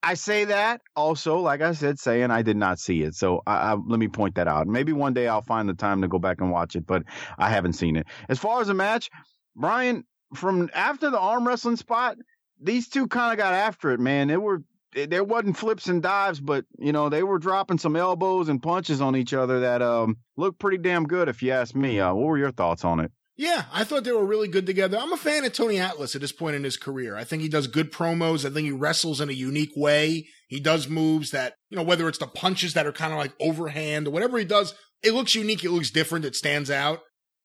[0.01, 3.15] I say that also, like I said, saying I did not see it.
[3.15, 4.67] So I, I, let me point that out.
[4.67, 7.03] Maybe one day I'll find the time to go back and watch it, but
[7.37, 8.07] I haven't seen it.
[8.29, 9.09] As far as the match,
[9.55, 12.17] Brian, from after the arm wrestling spot,
[12.61, 14.27] these two kind of got after it, man.
[14.27, 18.49] They were there wasn't flips and dives, but you know they were dropping some elbows
[18.49, 21.99] and punches on each other that um looked pretty damn good, if you ask me.
[21.99, 23.11] Uh, what were your thoughts on it?
[23.39, 24.97] Yeah, I thought they were really good together.
[24.99, 27.15] I'm a fan of Tony Atlas at this point in his career.
[27.15, 28.43] I think he does good promos.
[28.43, 30.27] I think he wrestles in a unique way.
[30.49, 33.31] He does moves that, you know, whether it's the punches that are kind of like
[33.39, 35.63] overhand or whatever he does, it looks unique.
[35.63, 36.25] It looks different.
[36.25, 36.99] It stands out.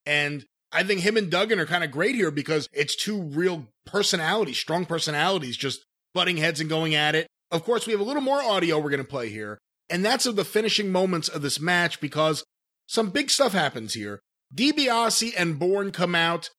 [0.05, 3.69] And I think him and Duggan are kind of great here because it's two real
[3.85, 5.79] personalities, strong personalities, just
[6.13, 7.27] butting heads and going at it.
[7.55, 9.57] Of course, we have a little more audio we're going to play here,
[9.89, 12.43] and that's of the finishing moments of this match because
[12.85, 14.19] some big stuff happens here.
[14.53, 16.49] DiBiase and Borne come out.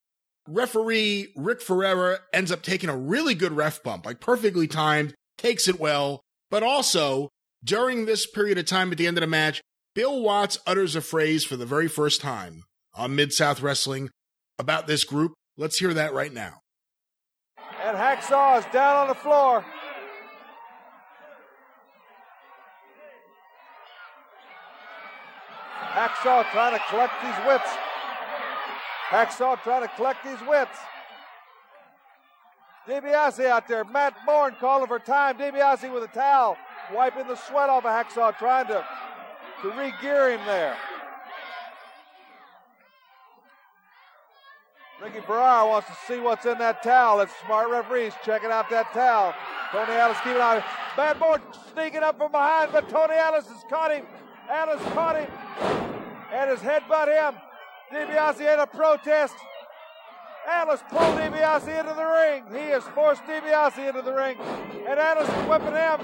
[0.48, 5.68] Referee Rick Ferreira ends up taking a really good ref bump, like perfectly timed, takes
[5.68, 6.22] it well.
[6.50, 7.28] But also,
[7.62, 9.60] during this period of time at the end of the match,
[9.94, 14.08] Bill Watts utters a phrase for the very first time on Mid South Wrestling
[14.58, 15.34] about this group.
[15.58, 16.60] Let's hear that right now.
[17.82, 19.62] And Hacksaw is down on the floor.
[25.92, 27.70] Hacksaw trying to collect these whips.
[29.08, 30.76] Hacksaw trying to collect these whips.
[32.88, 33.84] DiBiase out there.
[33.84, 35.38] Matt Borne calling for time.
[35.38, 36.56] DiBiase with a towel,
[36.94, 38.84] wiping the sweat off of Hacksaw, trying to,
[39.62, 40.76] to re-gear him there.
[45.02, 47.20] Ricky Ferrara wants to see what's in that towel.
[47.20, 49.34] It's smart referees checking out that towel.
[49.70, 50.62] Tony Atlas keeping on.
[50.96, 54.06] Matt Borne sneaking up from behind, but Tony Atlas has caught him.
[54.50, 55.30] Atlas caught him
[56.32, 57.40] and his headbutt him.
[57.92, 59.34] DiBiase had a protest.
[60.48, 62.44] Atlas pulled DiBiase into the ring.
[62.52, 64.38] He has forced DiBiase into the ring.
[64.88, 66.00] And Atlas is whipping him.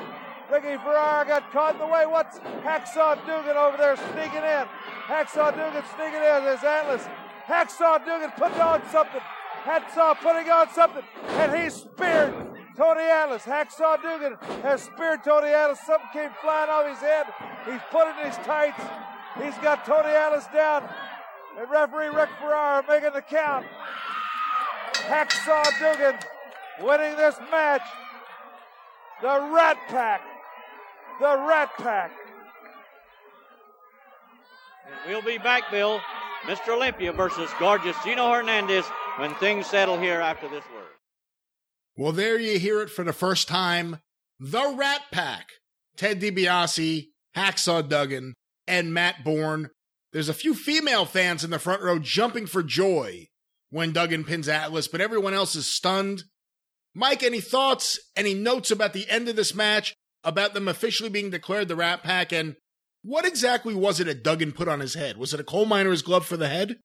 [0.51, 2.05] Ricky Ferrara got caught in the way.
[2.05, 4.67] What's Hacksaw Duggan over there sneaking in?
[5.07, 6.45] Hacksaw Duggan sneaking in.
[6.45, 7.07] There's Atlas.
[7.47, 9.21] Hacksaw Duggan putting on something.
[9.65, 11.03] Hacksaw putting on something.
[11.29, 13.43] And he's speared Tony Atlas.
[13.43, 15.81] Hacksaw Duggan has speared Tony Atlas.
[15.81, 17.27] Something came flying off his head.
[17.67, 18.81] He's put it in his tights.
[19.43, 20.89] He's got Tony Atlas down.
[21.59, 23.67] And referee Rick Ferrara making the count.
[24.95, 26.19] Hacksaw Duggan
[26.83, 27.83] winning this match.
[29.21, 30.23] The Rat Pack.
[31.21, 32.13] The Rat Pack.
[34.87, 36.01] And we'll be back, Bill.
[36.45, 36.75] Mr.
[36.75, 38.85] Olympia versus gorgeous Gino Hernandez
[39.17, 40.82] when things settle here after this word.
[41.97, 44.01] Well, there you hear it for the first time.
[44.39, 45.49] The Rat Pack.
[45.97, 48.35] Ted DiBiase, Hacksaw Duggan,
[48.67, 49.69] and Matt Borne.
[50.13, 53.27] There's a few female fans in the front row jumping for joy
[53.71, 56.25] when Duggan pins Atlas, but everyone else is stunned.
[56.95, 61.31] Mike, any thoughts, any notes about the end of this match, about them officially being
[61.31, 62.57] declared the Rat Pack, and
[63.03, 65.17] what exactly was it that Duggan put on his head?
[65.17, 66.77] Was it a coal miner's glove for the head?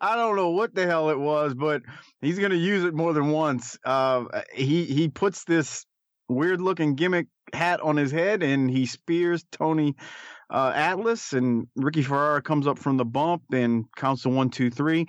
[0.00, 1.82] I don't know what the hell it was, but
[2.20, 3.78] he's going to use it more than once.
[3.84, 5.86] Uh, he he puts this
[6.28, 9.94] weird looking gimmick hat on his head and he spears Tony
[10.50, 14.70] uh, Atlas and Ricky Ferrara comes up from the bump and counts to one, two,
[14.70, 15.06] three.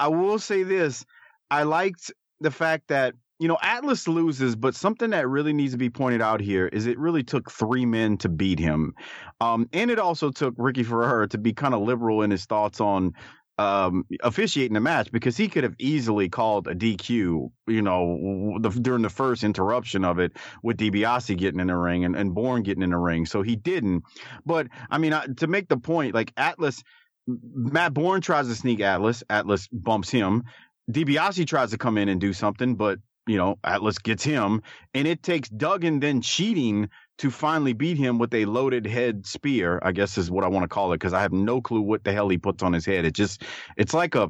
[0.00, 1.04] I will say this:
[1.50, 3.14] I liked the fact that
[3.44, 6.86] you know, Atlas loses, but something that really needs to be pointed out here is
[6.86, 8.94] it really took three men to beat him.
[9.38, 12.80] Um, and it also took Ricky Ferrara to be kind of liberal in his thoughts
[12.80, 13.12] on
[13.58, 18.70] um, officiating the match because he could have easily called a DQ, you know, the,
[18.70, 22.62] during the first interruption of it with DiBiase getting in the ring and, and Borne
[22.62, 23.26] getting in the ring.
[23.26, 24.04] So he didn't.
[24.46, 26.82] But I mean, to make the point, like Atlas,
[27.26, 30.44] Matt Borne tries to sneak Atlas, Atlas bumps him.
[30.90, 34.62] DiBiase tries to come in and do something, but you know, Atlas gets him,
[34.94, 36.88] and it takes Duggan then cheating
[37.18, 39.78] to finally beat him with a loaded head spear.
[39.82, 42.04] I guess is what I want to call it because I have no clue what
[42.04, 43.04] the hell he puts on his head.
[43.04, 43.42] It just,
[43.76, 44.28] it's like a,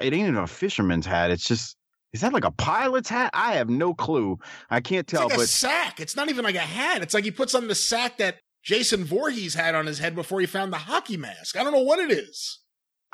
[0.00, 1.30] it ain't even a fisherman's hat.
[1.30, 1.76] It's just.
[2.12, 3.30] Is that like a pilot's hat?
[3.34, 4.38] I have no clue.
[4.70, 5.22] I can't tell.
[5.22, 5.98] It's like but a sack.
[5.98, 7.02] It's not even like a hat.
[7.02, 10.38] It's like he puts on the sack that Jason Voorhees had on his head before
[10.38, 11.56] he found the hockey mask.
[11.56, 12.60] I don't know what it is.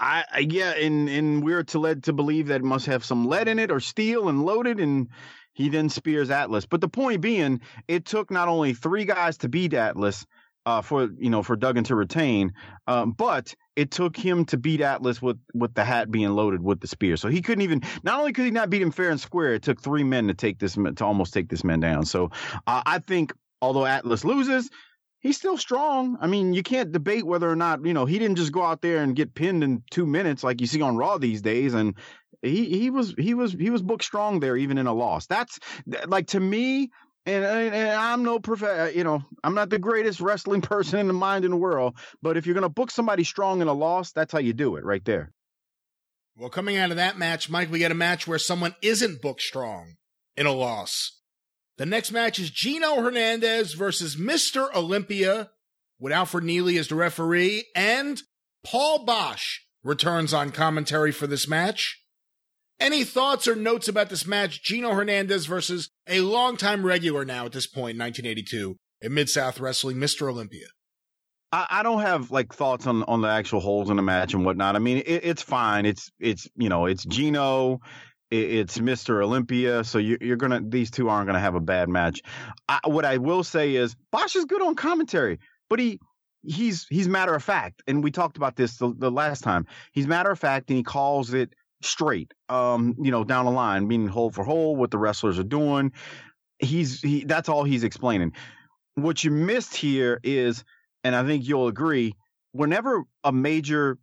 [0.01, 3.29] I, I yeah, and and we're to led to believe that it must have some
[3.29, 5.09] lead in it or steel and loaded, and
[5.53, 6.65] he then spears Atlas.
[6.65, 10.27] But the point being, it took not only three guys to beat Atlas,
[10.65, 12.55] uh, for you know for Duggan to retain,
[12.87, 16.81] um, but it took him to beat Atlas with with the hat being loaded with
[16.81, 17.19] the spear.
[17.19, 17.83] So he couldn't even.
[18.03, 20.35] Not only could he not beat him fair and square, it took three men to
[20.35, 22.07] take this to almost take this man down.
[22.07, 22.31] So
[22.67, 24.71] uh, I think although Atlas loses,
[25.21, 26.19] he's still strong.
[26.21, 28.83] I mean, you can't debate whether or not, you know, he didn't just go out
[28.83, 31.95] there and get pinned in 2 minutes like you see on Raw these days and
[32.43, 35.27] he he was he was he was booked strong there even in a loss.
[35.27, 35.59] That's
[36.07, 36.91] like to me
[37.27, 41.07] and, and I'm no prof, uh, you know, I'm not the greatest wrestling person in
[41.07, 43.75] the mind in the world, but if you're going to book somebody strong in a
[43.75, 45.33] loss, that's how you do it right there.
[46.37, 49.43] Well, coming out of that match, Mike, we get a match where someone isn't booked
[49.43, 49.97] strong.
[50.37, 51.20] in a loss.
[51.79, 54.73] The next match is Gino Hernandez versus Mr.
[54.75, 55.51] Olympia
[55.99, 58.23] with Alfred Neely as the referee, and
[58.65, 62.03] Paul Boesch returns on commentary for this match.
[62.79, 67.53] Any thoughts or notes about this match, Gino Hernandez versus a longtime regular now at
[67.53, 70.31] this point, 1982, in Mid South Wrestling, Mr.
[70.31, 70.67] Olympia?
[71.53, 74.77] I, don't have like thoughts on on the actual holes in the match and whatnot.
[74.77, 75.85] I mean, it, it's fine.
[75.85, 77.81] It's it's you know it's Gino,
[78.31, 79.23] it's Mr.
[79.23, 79.85] Olympia.
[79.85, 82.23] So you, are gonna these two aren't gonna have a bad match.
[82.69, 85.99] I, what I will say is Boesch is good on commentary, but he
[86.43, 89.67] he's he's matter of fact, and we talked about this the, the last time.
[89.93, 91.53] He's matter of fact, and he calls it
[91.83, 95.45] straight, um, you know, down the line, meaning hole for hole, what the wrestlers are
[95.45, 95.93] doing.
[96.59, 98.33] He's he that's all he's explaining.
[98.95, 100.65] What you missed here is,
[101.05, 102.15] and I think you'll agree,
[102.53, 103.99] whenever a major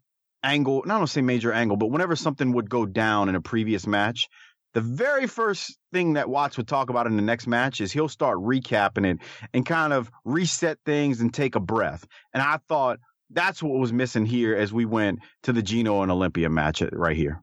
[0.48, 4.28] angle, not say major angle, but whenever something would go down in a previous match,
[4.74, 8.10] the very first thing that Watts would talk about in the next match is he'll
[8.10, 9.18] start recapping it
[9.54, 12.06] and kind of reset things and take a breath.
[12.34, 16.12] And I thought that's what was missing here as we went to the Gino and
[16.12, 17.42] Olympia match uh, right here.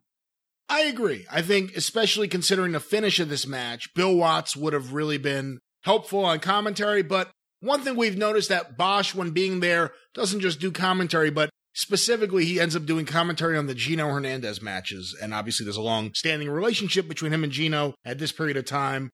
[0.69, 1.27] I agree.
[1.31, 5.59] I think, especially considering the finish of this match, Bill Watts would have really been
[5.83, 7.03] helpful on commentary.
[7.03, 7.31] But
[7.61, 12.45] one thing we've noticed that Boesch, when being there, doesn't just do commentary, but specifically
[12.45, 15.15] he ends up doing commentary on the Gino Hernandez matches.
[15.21, 18.65] And obviously, there's a long standing relationship between him and Gino at this period of
[18.65, 19.11] time.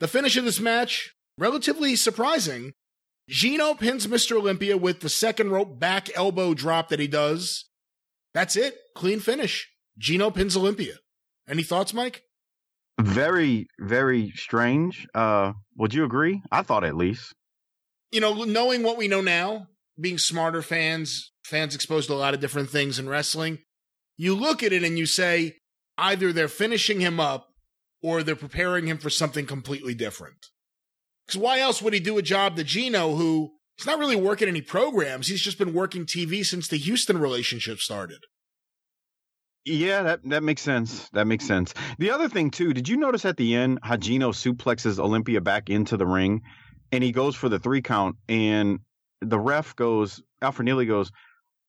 [0.00, 2.72] The finish of this match, relatively surprising.
[3.28, 4.36] Gino pins Mr.
[4.36, 7.64] Olympia with the second rope back elbow drop that he does.
[8.34, 8.76] That's it.
[8.94, 9.68] Clean finish.
[9.98, 10.94] Gino pins Olympia.
[11.48, 12.22] Any thoughts, Mike?
[13.00, 15.06] Very, very strange.
[15.14, 16.42] Uh, would you agree?
[16.52, 17.32] I thought at least.
[18.12, 19.66] You know, knowing what we know now,
[19.98, 23.58] being smarter fans, fans exposed to a lot of different things in wrestling,
[24.16, 25.56] you look at it and you say
[25.98, 27.48] either they're finishing him up
[28.02, 30.46] or they're preparing him for something completely different.
[31.26, 34.48] Because why else would he do a job to Gino, who he's not really working
[34.48, 35.28] any programs?
[35.28, 38.18] He's just been working TV since the Houston relationship started.
[39.64, 41.08] Yeah, that that makes sense.
[41.10, 41.74] That makes sense.
[41.98, 45.68] The other thing too, did you notice at the end how Gino suplexes Olympia back
[45.68, 46.42] into the ring,
[46.92, 48.78] and he goes for the three count, and
[49.20, 51.10] the ref goes, Alfred Neely goes,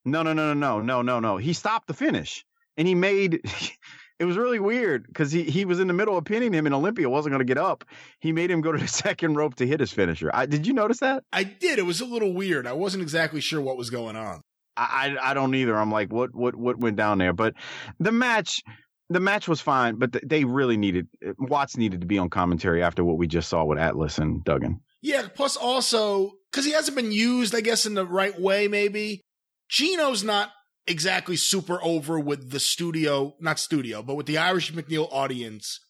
[0.04, 1.36] no, no, no, no, no, no, no, no.
[1.36, 2.44] He stopped the finish,
[2.76, 3.40] and he made.
[4.18, 6.74] it was really weird because he, he was in the middle of pinning him, and
[6.74, 7.84] Olympia wasn't going to get up.
[8.20, 10.30] He made him go to the second rope to hit his finisher.
[10.32, 11.24] I, did you notice that?
[11.32, 11.78] I did.
[11.78, 12.66] It was a little weird.
[12.66, 14.42] I wasn't exactly sure what was going on.
[14.76, 15.76] I, I don't either.
[15.76, 17.32] I'm like, what what what went down there?
[17.32, 17.54] But
[17.98, 18.62] the match,
[19.10, 23.02] the match was fine, but they really needed Watts needed to be on commentary after
[23.02, 24.80] what we just saw with Atlas and Duggan.
[25.02, 25.28] Yeah.
[25.34, 28.68] Plus, also because he hasn't been used, I guess, in the right way.
[28.68, 29.22] Maybe
[29.68, 30.50] Gino's not
[30.86, 35.80] exactly super over with the studio, not studio, but with the Irish McNeil audience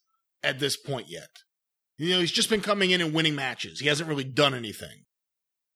[0.43, 1.29] at this point yet.
[1.97, 3.81] You know, he's just been coming in and winning matches.
[3.81, 5.05] He hasn't really done anything.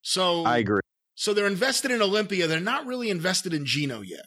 [0.01, 0.81] So I agree.
[1.15, 2.47] So they're invested in Olympia.
[2.47, 4.25] They're not really invested in Gino yet.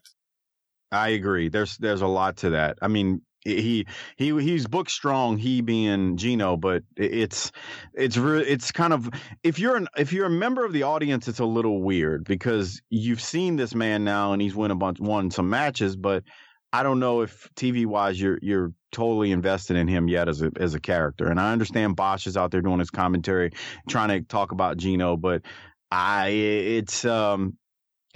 [0.92, 1.48] I agree.
[1.48, 2.78] There's there's a lot to that.
[2.80, 3.86] I mean, he
[4.16, 5.38] he he's book strong.
[5.38, 7.52] He being Gino, but it's
[7.94, 9.08] it's re- it's kind of
[9.42, 12.82] if you're an if you're a member of the audience, it's a little weird because
[12.90, 16.24] you've seen this man now and he's won a bunch won some matches, but
[16.72, 20.50] I don't know if TV wise you're you're totally invested in him yet as a
[20.58, 21.28] as a character.
[21.28, 23.52] And I understand Boesch is out there doing his commentary,
[23.88, 25.42] trying to talk about Gino, but
[25.90, 27.56] I it's um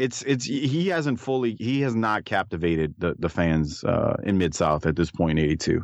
[0.01, 4.55] it's it's he hasn't fully he has not captivated the the fans uh, in Mid
[4.55, 5.83] South at this point in '82.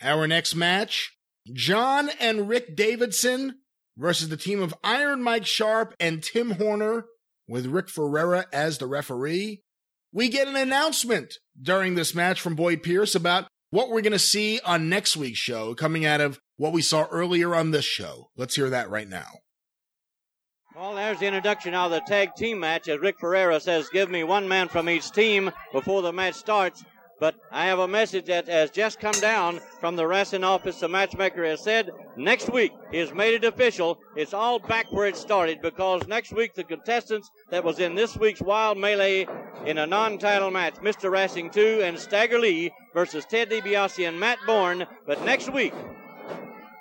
[0.00, 1.16] Our next match:
[1.52, 3.56] John and Rick Davidson
[3.96, 7.06] versus the team of Iron Mike Sharp and Tim Horner,
[7.48, 9.62] with Rick Ferreira as the referee.
[10.12, 14.18] We get an announcement during this match from Boyd Pierce about what we're going to
[14.18, 18.30] see on next week's show, coming out of what we saw earlier on this show.
[18.36, 19.26] Let's hear that right now.
[20.78, 24.22] Well, there's the introduction of the tag team match as Rick Ferreira says, give me
[24.22, 26.84] one man from each team before the match starts.
[27.18, 30.78] But I have a message that has just come down from the wrestling office.
[30.78, 33.98] The matchmaker has said next week he has made it official.
[34.14, 38.16] It's all back where it started because next week the contestants that was in this
[38.16, 39.26] week's Wild Melee
[39.66, 41.10] in a non-title match, Mr.
[41.10, 44.86] Wrestling 2 and Stagger Lee versus Ted DiBiase and Matt Borne.
[45.08, 45.74] But next week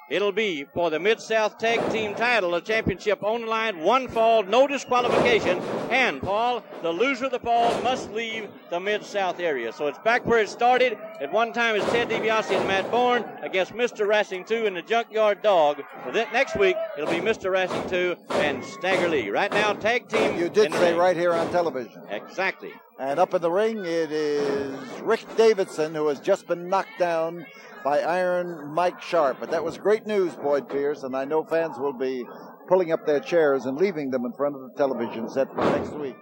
[0.10, 4.08] It'll be for the Mid South Tag Team title, a championship on the line, one
[4.08, 5.60] fall, no disqualification.
[5.90, 9.74] And, Paul, the loser of the fall must leave the Mid South area.
[9.74, 10.98] So it's back where it started.
[11.20, 14.08] At one time, it's Ted DiBiase and Matt Borne against Mr.
[14.08, 15.84] Wrestling 2 and the Junkyard Dog.
[16.06, 17.52] But then next week, it'll be Mr.
[17.52, 19.30] Wrestling 2 and Stagger Lee.
[19.30, 20.38] Right now, tag team.
[20.40, 22.02] You did say right here on television.
[22.10, 22.72] Exactly.
[22.98, 27.46] And up in the ring, it is Rick Davidson, who has just been knocked down
[27.88, 29.38] by Iron Mike Sharp.
[29.40, 32.26] But that was great news, Boyd Pierce, and I know fans will be
[32.68, 35.94] pulling up their chairs and leaving them in front of the television set for next
[35.94, 36.18] week.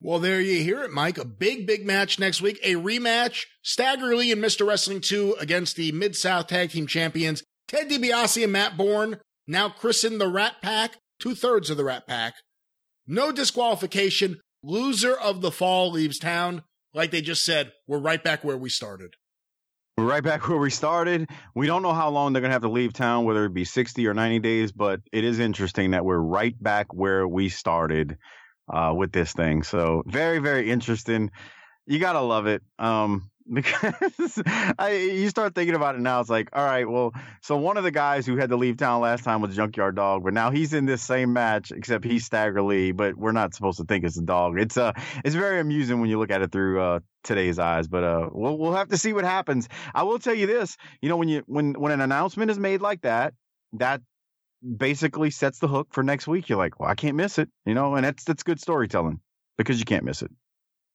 [0.00, 1.18] Well, there you hear it, Mike.
[1.18, 2.60] A big, big match next week.
[2.62, 4.64] A rematch, Stagger Lee and Mr.
[4.64, 9.18] Wrestling 2 against the Mid South Tag Team Champions, Ted DiBiase and Matt Borne,
[9.48, 12.34] now christened the Rat Pack, two thirds of the Rat Pack.
[13.04, 14.38] No disqualification.
[14.62, 16.62] Loser of the fall leaves town.
[16.94, 19.16] Like they just said, we're right back where we started.
[20.00, 21.28] Right back where we started.
[21.54, 23.64] We don't know how long they're going to have to leave town, whether it be
[23.64, 28.16] 60 or 90 days, but it is interesting that we're right back where we started
[28.72, 29.62] uh, with this thing.
[29.62, 31.30] So very, very interesting.
[31.86, 32.62] You gotta love it.
[32.78, 37.56] Um, because I, you start thinking about it now, it's like, all right, well, so
[37.56, 40.32] one of the guys who had to leave town last time was Junkyard Dog, but
[40.32, 43.84] now he's in this same match, except he's Stagger Lee, but we're not supposed to
[43.84, 44.58] think it's a dog.
[44.58, 44.92] It's uh,
[45.24, 48.56] it's very amusing when you look at it through uh today's eyes, but uh, we'll
[48.56, 49.68] we'll have to see what happens.
[49.94, 52.80] I will tell you this, you know, when you when when an announcement is made
[52.80, 53.34] like that,
[53.74, 54.00] that
[54.76, 56.48] basically sets the hook for next week.
[56.48, 59.20] You're like, well, I can't miss it, you know, and that's that's good storytelling
[59.58, 60.30] because you can't miss it.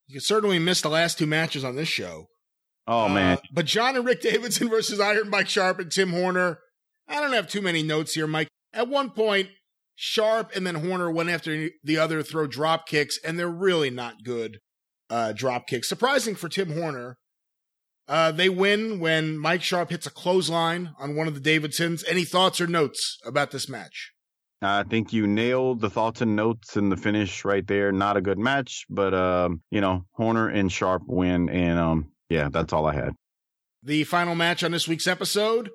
[0.08, 2.28] You certainly missed the last two matches on this show.
[2.86, 3.38] Oh man!
[3.38, 6.58] Uh, but John and Rick Davidson versus Iron Mike Sharp and Tim Horner.
[7.08, 8.48] I don't have too many notes here, Mike.
[8.72, 9.48] At one point,
[9.94, 14.24] Sharp and then Horner went after the other throw drop kicks, and they're really not
[14.24, 14.58] good
[15.10, 15.88] uh, drop kicks.
[15.88, 17.16] Surprising for Tim Horner.
[18.08, 22.04] Uh, they win when Mike Sharp hits a clothesline on one of the Davidsons.
[22.04, 24.12] Any thoughts or notes about this match?
[24.62, 27.92] I think you nailed the thoughts and notes in the finish right there.
[27.92, 32.48] Not a good match, but um, you know, Horner and Sharp win, and um, yeah,
[32.50, 33.14] that's all I had.
[33.82, 35.70] The final match on this week's episode: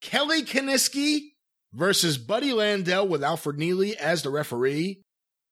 [0.00, 1.30] Kelly Kiniski
[1.72, 5.02] versus Buddy Landel with Alfred Neely as the referee.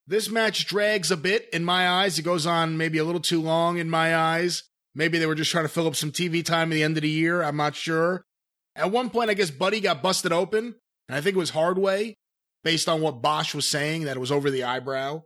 [0.07, 2.19] This match drags a bit in my eyes.
[2.19, 4.63] It goes on maybe a little too long in my eyes.
[4.95, 7.03] Maybe they were just trying to fill up some TV time at the end of
[7.03, 7.43] the year.
[7.43, 8.25] I'm not sure.
[8.75, 10.75] At one point, I guess Buddy got busted open,
[11.09, 12.15] and I think it was Hardway,
[12.65, 15.23] based on what Boesch was saying, that it was over the eyebrow.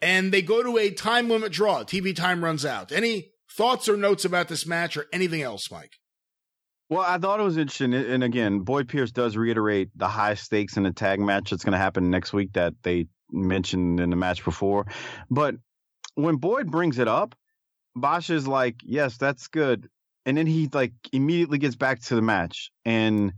[0.00, 1.84] And they go to a time limit draw.
[1.84, 2.90] TV time runs out.
[2.90, 5.92] Any thoughts or notes about this match or anything else, Mike?
[6.88, 7.94] Well, I thought it was interesting.
[7.94, 11.72] And again, Boyd Pierce does reiterate the high stakes in the tag match that's going
[11.72, 14.86] to happen next week that they mentioned in the match before.
[15.30, 15.54] But
[16.14, 17.34] when Boyd brings it up,
[17.96, 19.88] Boesch is like, yes, that's good.
[20.26, 22.70] And then he like immediately gets back to the match.
[22.84, 23.32] And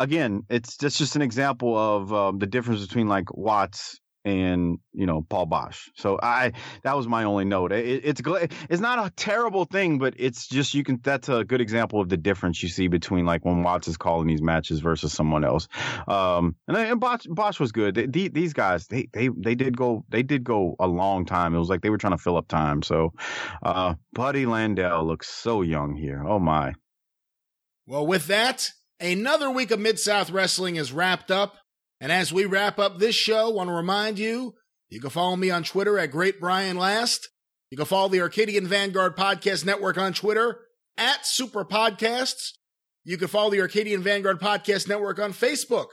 [0.00, 5.06] again, it's just, just an example of um, the difference between like Watts and you
[5.06, 5.88] know Paul Boesch.
[5.96, 6.52] So I
[6.82, 7.72] that was my only note.
[7.72, 8.20] It, it's
[8.68, 12.08] it's not a terrible thing, but it's just you can that's a good example of
[12.08, 15.68] the difference you see between like when Watts is calling these matches versus someone else.
[16.06, 17.94] Um, and, and Boesch, Boesch was good.
[17.94, 21.54] They, these guys they they they did go they did go a long time.
[21.54, 22.82] It was like they were trying to fill up time.
[22.82, 23.12] So
[23.62, 26.22] uh, Buddy Landel looks so young here.
[26.26, 26.74] Oh my.
[27.86, 31.56] Well, with that, another week of Mid South Wrestling is wrapped up.
[32.00, 34.54] And as we wrap up this show, I want to remind you,
[34.88, 37.28] you can follow me on Twitter at Great Brian Last.
[37.70, 40.60] You can follow the Arcadian Vanguard Podcast Network on Twitter
[40.96, 42.52] at Super Podcasts.
[43.04, 45.86] You can follow the Arcadian Vanguard Podcast Network on Facebook,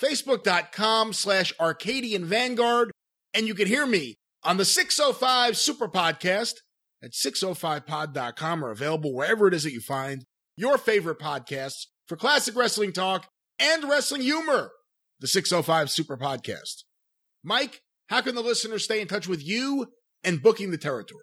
[0.00, 2.92] facebook.com slash Arcadian Vanguard.
[3.34, 6.54] And you can hear me on the 605 Super Podcast
[7.02, 10.24] at 605pod.com or available wherever it is that you find
[10.56, 13.28] your favorite podcasts for classic wrestling talk
[13.58, 14.70] and wrestling humor
[15.20, 16.84] the 605 Super Podcast.
[17.42, 19.88] Mike, how can the listeners stay in touch with you
[20.24, 21.22] and booking the territory?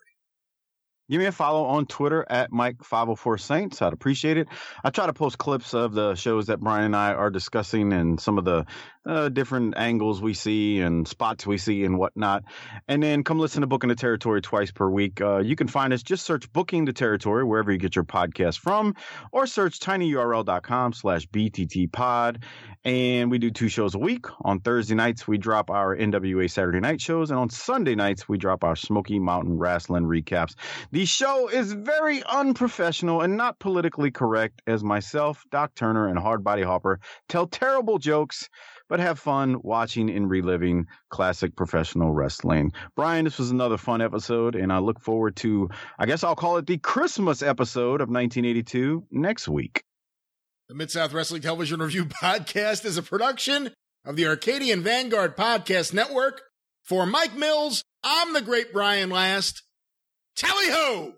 [1.10, 3.82] Give me a follow on Twitter at Mike504Saints.
[3.82, 4.48] I'd appreciate it.
[4.84, 8.20] I try to post clips of the shows that Brian and I are discussing and
[8.20, 8.66] some of the
[9.06, 12.44] uh, different angles we see and spots we see and whatnot.
[12.88, 15.20] And then come listen to Booking the Territory twice per week.
[15.20, 18.60] Uh, you can find us, just search Booking the Territory wherever you get your podcast
[18.60, 18.96] from,
[19.32, 22.44] or search tinyurl.com slash bttpod.
[22.86, 24.26] And we do two shows a week.
[24.42, 27.30] On Thursday nights, we drop our NWA Saturday night shows.
[27.30, 30.56] And on Sunday nights, we drop our Smoky Mountain Wrestling recaps.
[30.94, 36.64] The show is very unprofessional and not politically correct as myself, Doc Turner, and Hardbody
[36.64, 38.48] Hopper tell terrible jokes
[38.90, 42.74] but have fun watching and reliving classic professional wrestling.
[42.96, 45.68] Brian, this was another fun episode, and I look forward to,
[45.98, 49.84] I guess I'll call it the Christmas episode of 1982 next week.
[50.70, 53.72] The Mid South Wrestling Television Review Podcast is a production
[54.06, 56.44] of the Arcadian Vanguard Podcast Network.
[56.84, 59.64] For Mike Mills, I'm the great Brian Last.
[60.36, 61.14] Tally ho!